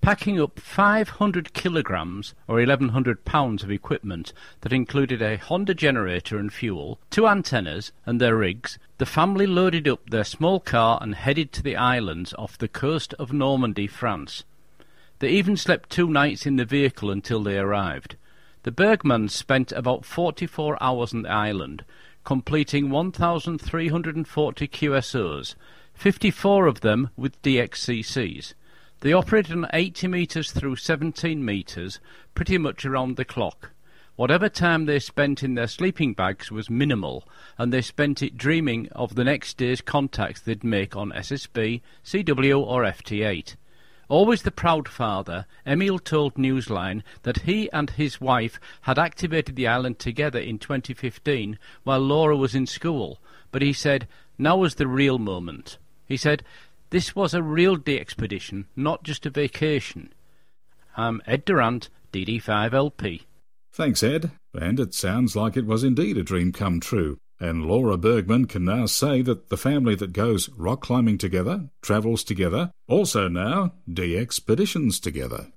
Packing 0.00 0.40
up 0.40 0.58
500 0.60 1.52
kilograms 1.52 2.34
or 2.46 2.56
1100 2.56 3.24
pounds 3.24 3.62
of 3.62 3.70
equipment 3.70 4.32
that 4.60 4.72
included 4.72 5.20
a 5.20 5.36
Honda 5.36 5.74
generator 5.74 6.38
and 6.38 6.52
fuel, 6.52 6.98
two 7.10 7.26
antennas 7.26 7.92
and 8.06 8.20
their 8.20 8.36
rigs, 8.36 8.78
the 8.98 9.06
family 9.06 9.46
loaded 9.46 9.86
up 9.88 10.08
their 10.08 10.24
small 10.24 10.60
car 10.60 10.98
and 11.02 11.14
headed 11.14 11.52
to 11.52 11.62
the 11.62 11.76
islands 11.76 12.32
off 12.34 12.56
the 12.56 12.68
coast 12.68 13.12
of 13.14 13.32
Normandy, 13.32 13.86
France. 13.86 14.44
They 15.18 15.30
even 15.30 15.56
slept 15.56 15.90
two 15.90 16.08
nights 16.08 16.46
in 16.46 16.56
the 16.56 16.64
vehicle 16.64 17.10
until 17.10 17.42
they 17.42 17.58
arrived. 17.58 18.16
The 18.62 18.72
Bergmans 18.72 19.32
spent 19.32 19.72
about 19.72 20.04
44 20.04 20.80
hours 20.80 21.12
on 21.12 21.22
the 21.22 21.30
island, 21.30 21.84
completing 22.24 22.90
1,340 22.90 24.68
QSOs, 24.68 25.54
54 25.94 26.66
of 26.66 26.80
them 26.80 27.10
with 27.16 27.40
DXCCs. 27.42 28.54
They 29.00 29.12
operated 29.12 29.52
on 29.52 29.68
80 29.72 30.08
metres 30.08 30.50
through 30.50 30.76
17 30.76 31.44
metres, 31.44 32.00
pretty 32.34 32.58
much 32.58 32.84
around 32.84 33.16
the 33.16 33.24
clock. 33.24 33.70
Whatever 34.16 34.48
time 34.48 34.86
they 34.86 34.98
spent 34.98 35.44
in 35.44 35.54
their 35.54 35.68
sleeping 35.68 36.14
bags 36.14 36.50
was 36.50 36.68
minimal, 36.68 37.22
and 37.56 37.72
they 37.72 37.80
spent 37.80 38.24
it 38.24 38.36
dreaming 38.36 38.88
of 38.88 39.14
the 39.14 39.22
next 39.22 39.56
day's 39.56 39.80
contacts 39.80 40.40
they'd 40.40 40.64
make 40.64 40.96
on 40.96 41.12
SSB, 41.12 41.80
CW, 42.04 42.60
or 42.60 42.82
FT8. 42.82 43.54
Always 44.08 44.42
the 44.42 44.50
proud 44.50 44.88
father, 44.88 45.46
Emil 45.64 46.00
told 46.00 46.34
Newsline 46.34 47.04
that 47.22 47.42
he 47.42 47.70
and 47.70 47.90
his 47.90 48.20
wife 48.20 48.58
had 48.80 48.98
activated 48.98 49.54
the 49.54 49.68
island 49.68 50.00
together 50.00 50.40
in 50.40 50.58
2015 50.58 51.56
while 51.84 52.00
Laura 52.00 52.36
was 52.36 52.56
in 52.56 52.66
school, 52.66 53.20
but 53.52 53.62
he 53.62 53.72
said, 53.72 54.08
now 54.36 54.56
was 54.56 54.74
the 54.74 54.88
real 54.88 55.20
moment. 55.20 55.78
He 56.06 56.16
said, 56.16 56.42
this 56.90 57.14
was 57.14 57.34
a 57.34 57.42
real 57.42 57.76
DXpedition, 57.76 58.64
not 58.74 59.02
just 59.02 59.26
a 59.26 59.30
vacation. 59.30 60.12
I'm 60.96 61.20
Ed 61.26 61.44
Durrant, 61.44 61.88
DD5LP. 62.12 63.22
Thanks, 63.72 64.02
Ed. 64.02 64.30
And 64.54 64.80
it 64.80 64.94
sounds 64.94 65.36
like 65.36 65.56
it 65.56 65.66
was 65.66 65.84
indeed 65.84 66.16
a 66.16 66.22
dream 66.22 66.52
come 66.52 66.80
true. 66.80 67.18
And 67.40 67.66
Laura 67.66 67.96
Bergman 67.96 68.46
can 68.46 68.64
now 68.64 68.86
say 68.86 69.22
that 69.22 69.48
the 69.48 69.56
family 69.56 69.94
that 69.94 70.12
goes 70.12 70.48
rock 70.50 70.80
climbing 70.80 71.18
together, 71.18 71.68
travels 71.82 72.24
together, 72.24 72.72
also 72.88 73.28
now 73.28 73.74
DXpeditions 73.88 75.00
together. 75.00 75.48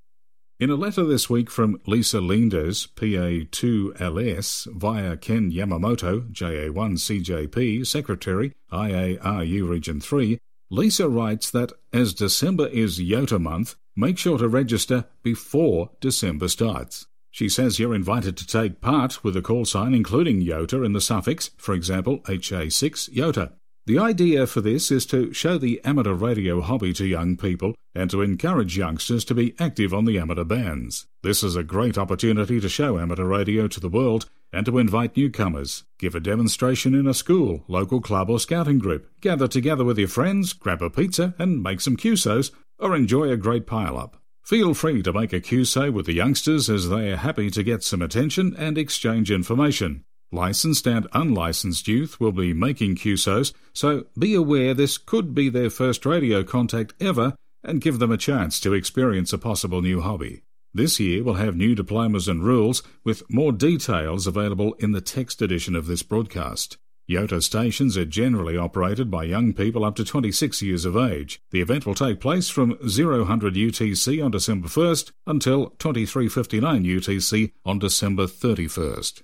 In 0.59 0.69
a 0.69 0.75
letter 0.75 1.03
this 1.03 1.27
week 1.27 1.49
from 1.49 1.81
Lisa 1.87 2.19
Leenders, 2.19 2.87
PA2LS, 2.93 4.71
via 4.71 5.17
Ken 5.17 5.51
Yamamoto, 5.51 6.31
JA1CJP, 6.31 7.87
Secretary, 7.87 8.53
IARU 8.71 9.67
Region 9.67 9.99
3, 9.99 10.37
Lisa 10.73 11.09
writes 11.09 11.51
that 11.51 11.73
as 11.91 12.13
December 12.13 12.65
is 12.67 12.97
YOTA 12.97 13.41
month, 13.41 13.75
make 13.93 14.17
sure 14.17 14.37
to 14.37 14.47
register 14.47 15.03
before 15.21 15.89
December 15.99 16.47
starts. 16.47 17.07
She 17.29 17.49
says 17.49 17.77
you're 17.77 17.93
invited 17.93 18.37
to 18.37 18.47
take 18.47 18.79
part 18.79 19.21
with 19.21 19.35
a 19.35 19.41
call 19.41 19.65
sign 19.65 19.93
including 19.93 20.41
YOTA 20.41 20.85
in 20.85 20.93
the 20.93 21.01
suffix, 21.01 21.49
for 21.57 21.75
example, 21.75 22.19
HA6 22.19 23.09
YOTA. 23.09 23.51
The 23.85 23.99
idea 23.99 24.47
for 24.47 24.61
this 24.61 24.91
is 24.91 25.05
to 25.07 25.33
show 25.33 25.57
the 25.57 25.81
amateur 25.83 26.13
radio 26.13 26.61
hobby 26.61 26.93
to 26.93 27.05
young 27.05 27.35
people 27.35 27.75
and 27.93 28.09
to 28.09 28.21
encourage 28.21 28.77
youngsters 28.77 29.25
to 29.25 29.35
be 29.35 29.53
active 29.59 29.93
on 29.93 30.05
the 30.05 30.17
amateur 30.17 30.45
bands. 30.45 31.05
This 31.21 31.43
is 31.43 31.57
a 31.57 31.63
great 31.63 31.97
opportunity 31.97 32.61
to 32.61 32.69
show 32.69 32.97
amateur 32.97 33.25
radio 33.25 33.67
to 33.67 33.79
the 33.81 33.89
world 33.89 34.29
and 34.53 34.65
to 34.65 34.77
invite 34.77 35.15
newcomers. 35.15 35.83
Give 35.99 36.15
a 36.15 36.19
demonstration 36.19 36.93
in 36.93 37.07
a 37.07 37.13
school, 37.13 37.63
local 37.67 38.01
club 38.01 38.29
or 38.29 38.39
scouting 38.39 38.79
group. 38.79 39.09
Gather 39.21 39.47
together 39.47 39.83
with 39.83 39.97
your 39.97 40.07
friends, 40.07 40.53
grab 40.53 40.81
a 40.81 40.89
pizza 40.89 41.33
and 41.39 41.63
make 41.63 41.81
some 41.81 41.97
QSOs, 41.97 42.51
or 42.79 42.95
enjoy 42.95 43.29
a 43.29 43.37
great 43.37 43.67
pile-up. 43.67 44.17
Feel 44.43 44.73
free 44.73 45.01
to 45.03 45.13
make 45.13 45.33
a 45.33 45.39
QSO 45.39 45.93
with 45.93 46.07
the 46.07 46.13
youngsters 46.13 46.69
as 46.69 46.89
they 46.89 47.11
are 47.11 47.17
happy 47.17 47.49
to 47.51 47.63
get 47.63 47.83
some 47.83 48.01
attention 48.01 48.55
and 48.57 48.77
exchange 48.77 49.31
information. 49.31 50.03
Licensed 50.31 50.87
and 50.87 51.07
unlicensed 51.13 51.87
youth 51.87 52.19
will 52.19 52.31
be 52.31 52.53
making 52.53 52.95
QSOs, 52.95 53.53
so 53.73 54.05
be 54.17 54.33
aware 54.33 54.73
this 54.73 54.97
could 54.97 55.35
be 55.35 55.49
their 55.49 55.69
first 55.69 56.05
radio 56.05 56.43
contact 56.43 56.93
ever 56.99 57.35
and 57.63 57.81
give 57.81 57.99
them 57.99 58.11
a 58.11 58.17
chance 58.17 58.59
to 58.61 58.73
experience 58.73 59.31
a 59.33 59.37
possible 59.37 59.81
new 59.81 60.01
hobby. 60.01 60.43
This 60.73 60.99
year 60.99 61.23
will 61.23 61.33
have 61.33 61.55
new 61.55 61.75
diplomas 61.75 62.27
and 62.27 62.43
rules, 62.43 62.81
with 63.03 63.23
more 63.29 63.51
details 63.51 64.25
available 64.25 64.73
in 64.75 64.93
the 64.93 65.01
text 65.01 65.41
edition 65.41 65.75
of 65.75 65.85
this 65.85 66.01
broadcast. 66.01 66.77
YOTA 67.09 67.43
stations 67.43 67.97
are 67.97 68.05
generally 68.05 68.55
operated 68.55 69.11
by 69.11 69.25
young 69.25 69.53
people 69.53 69.83
up 69.83 69.95
to 69.97 70.05
26 70.05 70.61
years 70.61 70.85
of 70.85 70.95
age. 70.95 71.41
The 71.51 71.59
event 71.59 71.85
will 71.85 71.95
take 71.95 72.21
place 72.21 72.47
from 72.47 72.77
0100 72.81 73.55
UTC 73.55 74.23
on 74.23 74.31
December 74.31 74.69
1st 74.69 75.11
until 75.27 75.71
2359 75.79 76.85
UTC 76.85 77.51
on 77.65 77.79
December 77.79 78.27
31st. 78.27 79.23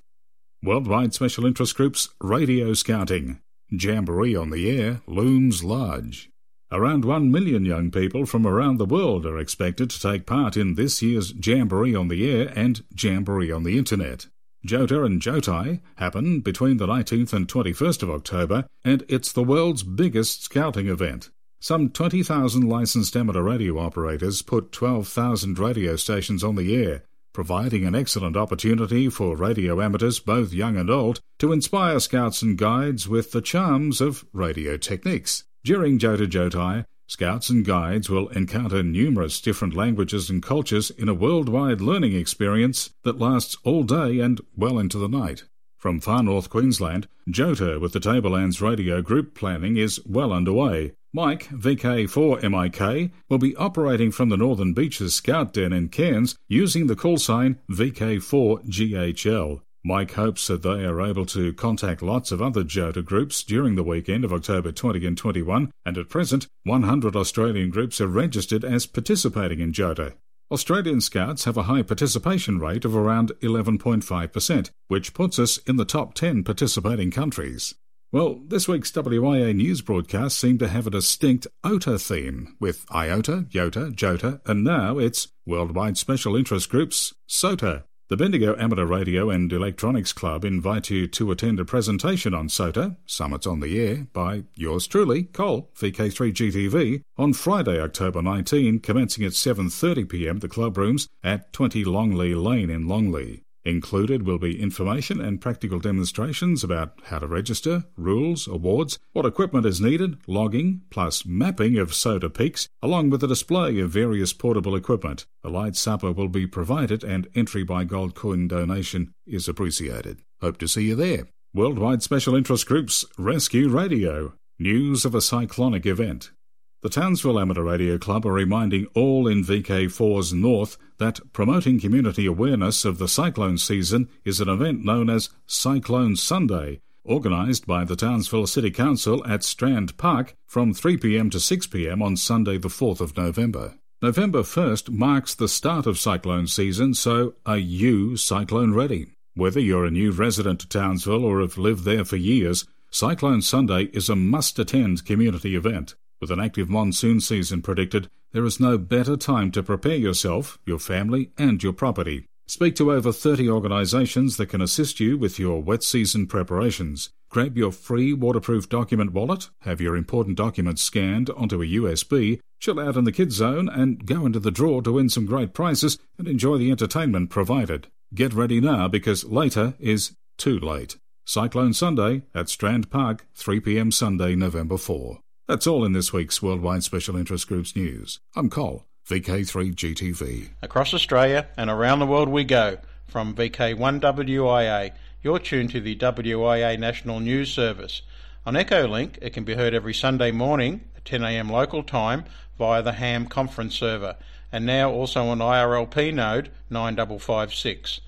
Worldwide 0.62 1.14
Special 1.14 1.46
Interest 1.46 1.76
Groups 1.78 2.10
Radio 2.20 2.74
Scouting. 2.74 3.40
Jamboree 3.72 4.36
on 4.36 4.50
the 4.50 4.70
Air 4.70 5.02
looms 5.08 5.64
large. 5.64 6.30
Around 6.70 7.06
1 7.06 7.32
million 7.32 7.64
young 7.64 7.92
people 7.92 8.26
from 8.26 8.46
around 8.46 8.78
the 8.78 8.86
world 8.86 9.26
are 9.26 9.38
expected 9.38 9.90
to 9.90 10.02
take 10.02 10.26
part 10.26 10.58
in 10.58 10.76
this 10.76 11.02
year's 11.02 11.34
Jamboree 11.34 11.96
on 11.96 12.10
the 12.10 12.30
Air 12.30 12.52
and 12.58 12.84
Jamboree 12.94 13.54
on 13.54 13.64
the 13.64 13.78
Internet. 13.78 14.28
JOTA 14.66 15.06
and 15.06 15.22
JOTAI 15.22 15.80
happen 15.96 16.42
between 16.42 16.76
the 16.76 16.86
19th 16.86 17.32
and 17.32 17.48
21st 17.48 18.04
of 18.04 18.10
October, 18.10 18.66
and 18.84 19.06
it's 19.08 19.32
the 19.32 19.46
world's 19.46 19.84
biggest 19.84 20.44
scouting 20.44 20.90
event. 20.90 21.30
Some 21.62 21.90
20,000 21.90 22.68
licensed 22.68 23.16
amateur 23.16 23.44
radio 23.44 23.80
operators 23.80 24.42
put 24.42 24.74
12,000 24.74 25.58
radio 25.58 25.96
stations 25.96 26.44
on 26.44 26.56
the 26.56 26.76
air, 26.76 27.04
providing 27.32 27.86
an 27.86 27.96
excellent 27.96 28.36
opportunity 28.36 29.08
for 29.08 29.38
radio 29.38 29.82
amateurs, 29.82 30.20
both 30.20 30.52
young 30.52 30.76
and 30.76 30.90
old, 30.90 31.22
to 31.40 31.54
inspire 31.54 32.02
scouts 32.02 32.42
and 32.42 32.58
guides 32.58 33.08
with 33.08 33.32
the 33.32 33.42
charms 33.42 34.02
of 34.02 34.26
radio 34.34 34.76
techniques. 34.76 35.46
During 35.64 36.00
JOTA 36.00 36.28
JOTAI, 36.28 36.86
scouts 37.08 37.50
and 37.50 37.66
guides 37.66 38.10
will 38.10 38.30
encounter 38.30 38.84
numerous 38.84 39.42
different 39.42 39.76
languages 39.76 40.30
and 40.30 40.42
cultures 40.42 40.92
in 40.92 41.10
a 41.10 41.14
worldwide 41.14 41.82
learning 41.82 42.14
experience 42.14 42.92
that 43.04 43.20
lasts 43.20 43.58
all 43.64 43.84
day 43.84 44.20
and 44.20 44.40
well 44.56 44.80
into 44.80 44.98
the 44.98 45.10
night. 45.10 45.44
From 45.78 46.00
far 46.00 46.24
north 46.24 46.50
Queensland, 46.50 47.08
JOTA 47.30 47.80
with 47.80 47.94
the 47.94 48.00
Tablelands 48.00 48.62
Radio 48.62 49.02
Group 49.02 49.36
planning 49.36 49.78
is 49.78 50.00
well 50.06 50.34
underway. 50.34 50.94
Mike, 51.14 51.50
VK4MIK, 51.50 53.12
will 53.30 53.38
be 53.38 53.56
operating 53.56 54.12
from 54.12 54.30
the 54.30 54.38
Northern 54.38 54.74
Beaches 54.74 55.16
Scout 55.16 55.54
Den 55.54 55.74
in 55.74 55.90
Cairns 55.90 56.36
using 56.48 56.88
the 56.88 56.96
call 56.96 57.18
sign 57.18 57.60
VK4GHL. 57.70 59.62
Mike 59.88 60.16
hopes 60.16 60.48
that 60.48 60.64
they 60.64 60.84
are 60.84 61.02
able 61.02 61.26
to 61.26 61.54
contact 61.54 62.02
lots 62.02 62.34
of 62.34 62.42
other 62.42 62.62
JOTA 62.62 63.06
groups 63.06 63.42
during 63.42 63.76
the 63.76 63.84
weekend 63.84 64.26
of 64.26 64.34
October 64.34 64.70
20 64.74 65.08
and 65.08 65.18
21, 65.18 65.72
and 65.86 65.98
at 65.98 66.10
present, 66.10 66.46
100 66.66 67.16
Australian 67.16 67.70
groups 67.70 68.02
are 68.02 68.08
registered 68.08 68.66
as 68.66 68.86
participating 68.86 69.62
in 69.62 69.72
JOTA. 69.72 70.16
Australian 70.52 71.00
Scouts 71.00 71.46
have 71.46 71.56
a 71.56 71.64
high 71.64 71.84
participation 71.84 72.60
rate 72.60 72.84
of 72.84 72.98
around 72.98 73.32
11.5%, 73.42 74.72
which 74.90 75.14
puts 75.14 75.40
us 75.40 75.58
in 75.60 75.78
the 75.78 75.86
top 75.86 76.14
10 76.16 76.44
participating 76.44 77.10
countries. 77.10 77.74
Well, 78.12 78.42
this 78.46 78.68
week's 78.68 78.92
WIA 78.92 79.56
news 79.56 79.82
broadcast 79.82 80.38
seemed 80.38 80.60
to 80.60 80.68
have 80.68 80.88
a 80.88 80.92
distinct 80.92 81.48
OTA 81.64 81.98
theme, 81.98 82.58
with 82.60 82.86
IOTA, 82.94 83.48
YOTA, 83.52 83.96
JOTA, 83.96 84.42
and 84.46 84.66
now 84.66 84.98
it's 84.98 85.30
Worldwide 85.46 85.98
Special 85.98 86.36
Interest 86.36 86.70
Groups, 86.70 87.14
SOTA. 87.28 87.86
The 88.10 88.16
Bendigo 88.16 88.56
Amateur 88.58 88.86
Radio 88.86 89.30
and 89.30 89.52
Electronics 89.52 90.14
Club 90.14 90.46
invite 90.46 90.90
you 90.90 91.08
to 91.08 91.30
attend 91.30 91.60
a 91.60 91.66
presentation 91.66 92.34
on 92.34 92.48
SOTA, 92.48 92.96
Summits 93.06 93.46
on 93.46 93.60
the 93.60 93.78
Air, 93.78 94.08
by 94.14 94.46
yours 94.56 94.88
truly, 94.88 95.24
Col, 95.24 95.70
VK3GTV, 95.76 97.02
on 97.18 97.34
Friday, 97.34 97.82
October 97.82 98.22
19, 98.22 98.80
commencing 98.80 99.26
at 99.26 99.34
7.30pm 99.34 100.36
at 100.36 100.42
the 100.42 100.48
club 100.48 100.78
rooms 100.78 101.10
at 101.22 101.52
20 101.52 101.84
Longlea 101.84 102.42
Lane 102.42 102.70
in 102.70 102.86
Longlea. 102.86 103.42
Included 103.68 104.26
will 104.26 104.38
be 104.38 104.62
information 104.62 105.20
and 105.20 105.42
practical 105.42 105.78
demonstrations 105.78 106.64
about 106.64 106.94
how 107.08 107.20
to 107.20 107.28
register, 107.28 107.84
rules, 107.98 108.48
awards, 108.48 108.98
what 109.12 109.26
equipment 109.26 109.66
is 109.66 109.82
needed, 109.82 110.16
logging, 110.26 110.84
plus 110.90 111.26
mapping 111.26 111.78
of 111.78 111.94
SOTA 111.94 112.30
peaks, 112.30 112.70
along 112.82 113.10
with 113.10 113.22
a 113.26 113.28
display 113.28 113.78
of 113.80 113.90
various 113.90 114.32
portable 114.32 114.74
equipment. 114.74 115.26
A 115.44 115.50
light 115.50 115.76
supper 115.76 116.14
will 116.14 116.30
be 116.30 116.48
provided 116.48 117.04
and 117.04 117.28
entry 117.36 117.64
by 117.64 117.84
gold 117.84 118.16
coin 118.16 118.48
donation 118.48 119.12
is 119.26 119.50
appreciated. 119.50 120.22
Hope 120.40 120.58
to 120.60 120.68
see 120.70 120.84
you 120.84 120.96
there. 120.96 121.28
Worldwide 121.54 122.02
Special 122.02 122.36
Interest 122.36 122.66
Groups 122.66 123.04
Rescue 123.18 123.68
Radio. 123.68 124.32
News 124.58 125.04
of 125.04 125.14
a 125.14 125.20
cyclonic 125.20 125.86
event. 125.86 126.32
The 126.82 126.90
Townsville 126.90 127.40
Amateur 127.40 127.64
Radio 127.64 127.98
Club 127.98 128.24
are 128.28 128.32
reminding 128.32 128.86
all 128.94 129.28
in 129.28 129.44
VK4's 129.44 130.32
North 130.32 130.78
that 131.00 131.20
promoting 131.34 131.80
community 131.80 132.28
awareness 132.28 132.86
of 132.86 133.00
the 133.00 133.08
cyclone 133.08 133.58
season 133.58 134.10
is 134.24 134.40
an 134.40 134.48
event 134.48 134.86
known 134.86 135.10
as 135.10 135.30
Cyclone 135.48 136.16
Sunday, 136.16 136.80
organised 137.04 137.66
by 137.66 137.84
the 137.84 137.96
Townsville 137.96 138.46
City 138.46 138.70
Council 138.70 139.26
at 139.26 139.44
Strand 139.44 139.98
Park 139.98 140.36
from 140.46 140.72
3pm 140.72 141.32
to 141.32 141.40
6pm 141.40 142.04
on 142.04 142.16
Sunday 142.16 142.60
the 142.60 142.68
4th 142.68 143.02
of 143.02 143.18
November. 143.18 143.74
November 144.00 144.44
1st 144.44 144.92
marks 144.92 145.34
the 145.34 145.48
start 145.48 145.88
of 145.88 145.98
cyclone 145.98 146.46
season, 146.46 146.94
so 146.94 147.34
are 147.44 147.58
you 147.58 148.16
cyclone 148.18 148.76
ready? 148.76 149.08
Whether 149.34 149.60
you're 149.60 149.86
a 149.86 149.92
new 149.92 150.12
resident 150.12 150.60
to 150.60 150.70
Townsville 150.70 151.26
or 151.26 151.42
have 151.42 151.58
lived 151.58 151.86
there 151.86 152.06
for 152.06 152.18
years, 152.18 152.68
Cyclone 152.92 153.42
Sunday 153.42 153.86
is 153.94 154.10
a 154.10 154.16
must 154.16 154.60
attend 154.60 155.06
community 155.06 155.56
event. 155.56 155.96
With 156.20 156.32
an 156.32 156.40
active 156.40 156.68
monsoon 156.68 157.22
season 157.22 157.62
predicted, 157.62 158.10
there 158.32 158.46
is 158.46 158.60
no 158.60 158.78
better 158.78 159.16
time 159.16 159.52
to 159.52 159.62
prepare 159.62 159.96
yourself, 159.96 160.58
your 160.66 160.80
family, 160.80 161.32
and 161.38 161.62
your 161.62 161.74
property. 161.74 162.26
Speak 162.48 162.76
to 162.78 162.92
over 162.92 163.12
30 163.12 163.50
organisations 163.50 164.38
that 164.38 164.48
can 164.48 164.62
assist 164.62 165.00
you 165.00 165.18
with 165.18 165.38
your 165.38 165.62
wet 165.62 165.84
season 165.84 166.26
preparations. 166.26 167.10
Grab 167.30 167.58
your 167.58 167.72
free 167.72 168.14
waterproof 168.14 168.68
document 168.70 169.12
wallet, 169.12 169.50
have 169.62 169.82
your 169.82 169.96
important 169.96 170.38
documents 170.38 170.82
scanned 170.82 171.30
onto 171.32 171.62
a 171.62 171.66
USB, 171.66 172.40
chill 172.60 172.80
out 172.80 172.96
in 172.96 173.04
the 173.04 173.12
kids 173.12 173.36
zone, 173.36 173.70
and 173.70 174.06
go 174.06 174.26
into 174.26 174.40
the 174.40 174.50
draw 174.50 174.82
to 174.82 174.94
win 174.94 175.10
some 175.10 175.26
great 175.26 175.54
prizes 175.54 176.00
and 176.18 176.28
enjoy 176.28 176.58
the 176.58 176.72
entertainment 176.72 177.30
provided. 177.30 177.88
Get 178.16 178.34
ready 178.34 178.60
now 178.62 178.88
because 178.88 179.26
later 179.26 179.76
is 179.78 180.14
too 180.38 180.58
late. 180.58 180.98
Cyclone 181.26 181.74
Sunday 181.74 182.24
at 182.34 182.48
Strand 182.48 182.90
Park, 182.90 183.28
3pm 183.36 183.94
Sunday, 183.94 184.34
November 184.36 184.78
4. 184.78 185.20
That's 185.48 185.66
all 185.66 185.86
in 185.86 185.94
this 185.94 186.12
week's 186.12 186.42
Worldwide 186.42 186.84
Special 186.84 187.16
Interest 187.16 187.48
Groups 187.48 187.74
news. 187.74 188.20
I'm 188.36 188.50
Col, 188.50 188.84
VK3GTV. 189.08 190.50
Across 190.62 190.94
Australia 190.94 191.48
and 191.56 191.70
around 191.70 192.00
the 192.00 192.06
world 192.06 192.28
we 192.28 192.44
go. 192.44 192.80
From 193.06 193.34
VK1WIA, 193.34 194.92
you're 195.24 195.40
tuned 195.40 195.70
to 195.70 195.80
the 195.80 195.96
WIA 195.96 196.78
National 196.78 197.22
News 197.22 197.50
Service. 197.54 198.02
On 198.46 198.56
Echolink, 198.56 199.20
it 199.22 199.32
can 199.32 199.46
be 199.46 199.56
heard 199.56 199.74
every 199.74 199.94
Sunday 199.94 200.32
morning 200.32 200.82
at 200.98 201.06
10am 201.06 201.50
local 201.50 201.82
time 201.82 202.26
via 202.58 202.84
the 202.84 202.92
ham 202.92 203.26
conference 203.26 203.76
server, 203.76 204.18
and 204.52 204.66
now 204.66 204.92
also 204.92 205.28
on 205.28 205.40
IRLP 205.40 206.14
node 206.14 206.52
9556. 206.70 208.02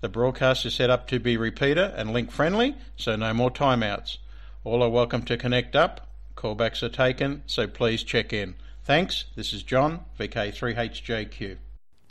The 0.00 0.08
broadcast 0.08 0.64
is 0.64 0.72
set 0.72 0.88
up 0.88 1.08
to 1.08 1.20
be 1.20 1.36
repeater 1.36 1.92
and 1.94 2.14
link 2.14 2.30
friendly, 2.30 2.74
so 2.96 3.16
no 3.16 3.34
more 3.34 3.50
timeouts. 3.50 4.16
All 4.64 4.82
are 4.82 4.88
welcome 4.88 5.26
to 5.26 5.36
connect 5.36 5.76
up 5.76 6.00
Callbacks 6.36 6.82
are 6.82 6.88
taken, 6.88 7.42
so 7.46 7.66
please 7.66 8.02
check 8.02 8.32
in. 8.32 8.54
Thanks. 8.84 9.24
This 9.34 9.52
is 9.52 9.62
John, 9.62 10.04
VK3HJQ. 10.20 11.56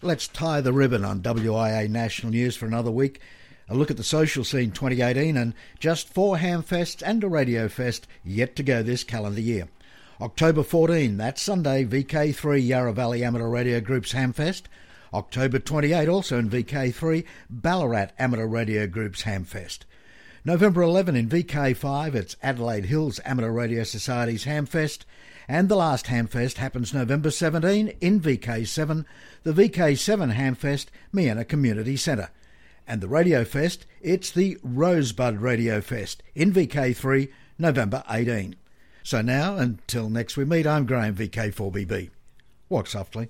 Let's 0.01 0.27
tie 0.27 0.61
the 0.61 0.73
ribbon 0.73 1.05
on 1.05 1.21
WIA 1.21 1.89
National 1.89 2.31
News 2.31 2.55
for 2.55 2.65
another 2.65 2.91
week. 2.91 3.21
A 3.69 3.75
look 3.75 3.89
at 3.89 3.97
the 3.97 4.03
social 4.03 4.43
scene 4.43 4.71
2018 4.71 5.37
and 5.37 5.53
just 5.79 6.13
four 6.13 6.37
Hamfests 6.37 7.01
and 7.03 7.23
a 7.23 7.27
Radio 7.27 7.67
Fest 7.67 8.07
yet 8.23 8.55
to 8.57 8.63
go 8.63 8.83
this 8.83 9.03
calendar 9.03 9.41
year. 9.41 9.67
October 10.21 10.63
14, 10.63 11.17
that's 11.17 11.41
Sunday, 11.41 11.85
VK3 11.85 12.65
Yarra 12.65 12.93
Valley 12.93 13.23
Amateur 13.23 13.47
Radio 13.47 13.79
Group's 13.79 14.13
Hamfest. 14.13 14.63
October 15.13 15.59
28, 15.59 16.09
also 16.09 16.37
in 16.37 16.49
VK3, 16.49 17.25
Ballarat 17.49 18.07
Amateur 18.19 18.47
Radio 18.47 18.85
Group's 18.85 19.23
Hamfest. 19.23 19.79
November 20.47 20.83
11 20.83 21.15
in 21.15 21.27
VK5, 21.27 22.13
it's 22.13 22.35
Adelaide 22.43 22.85
Hills 22.85 23.19
Amateur 23.25 23.49
Radio 23.49 23.83
Society's 23.83 24.45
Hamfest. 24.45 24.99
And 25.47 25.69
the 25.69 25.75
last 25.75 26.05
Hamfest 26.05 26.57
happens 26.57 26.93
November 26.93 27.31
17 27.31 27.87
in 27.99 28.21
VK7, 28.21 29.05
the 29.41 29.53
VK7 29.53 30.35
Hamfest, 30.35 30.85
Miena 31.11 31.45
Community 31.45 31.97
Centre. 31.97 32.29
And 32.87 33.01
the 33.01 33.07
Radio 33.07 33.43
Fest, 33.43 33.87
it's 34.01 34.29
the 34.29 34.59
Rosebud 34.61 35.41
Radio 35.41 35.81
Fest 35.81 36.21
in 36.35 36.53
VK3, 36.53 37.31
November 37.57 38.03
18. 38.07 38.55
So 39.01 39.23
now, 39.23 39.57
until 39.57 40.11
next 40.11 40.37
we 40.37 40.45
meet, 40.45 40.67
I'm 40.67 40.85
Graham, 40.85 41.15
VK4BB. 41.15 42.11
Walk 42.69 42.85
softly. 42.85 43.29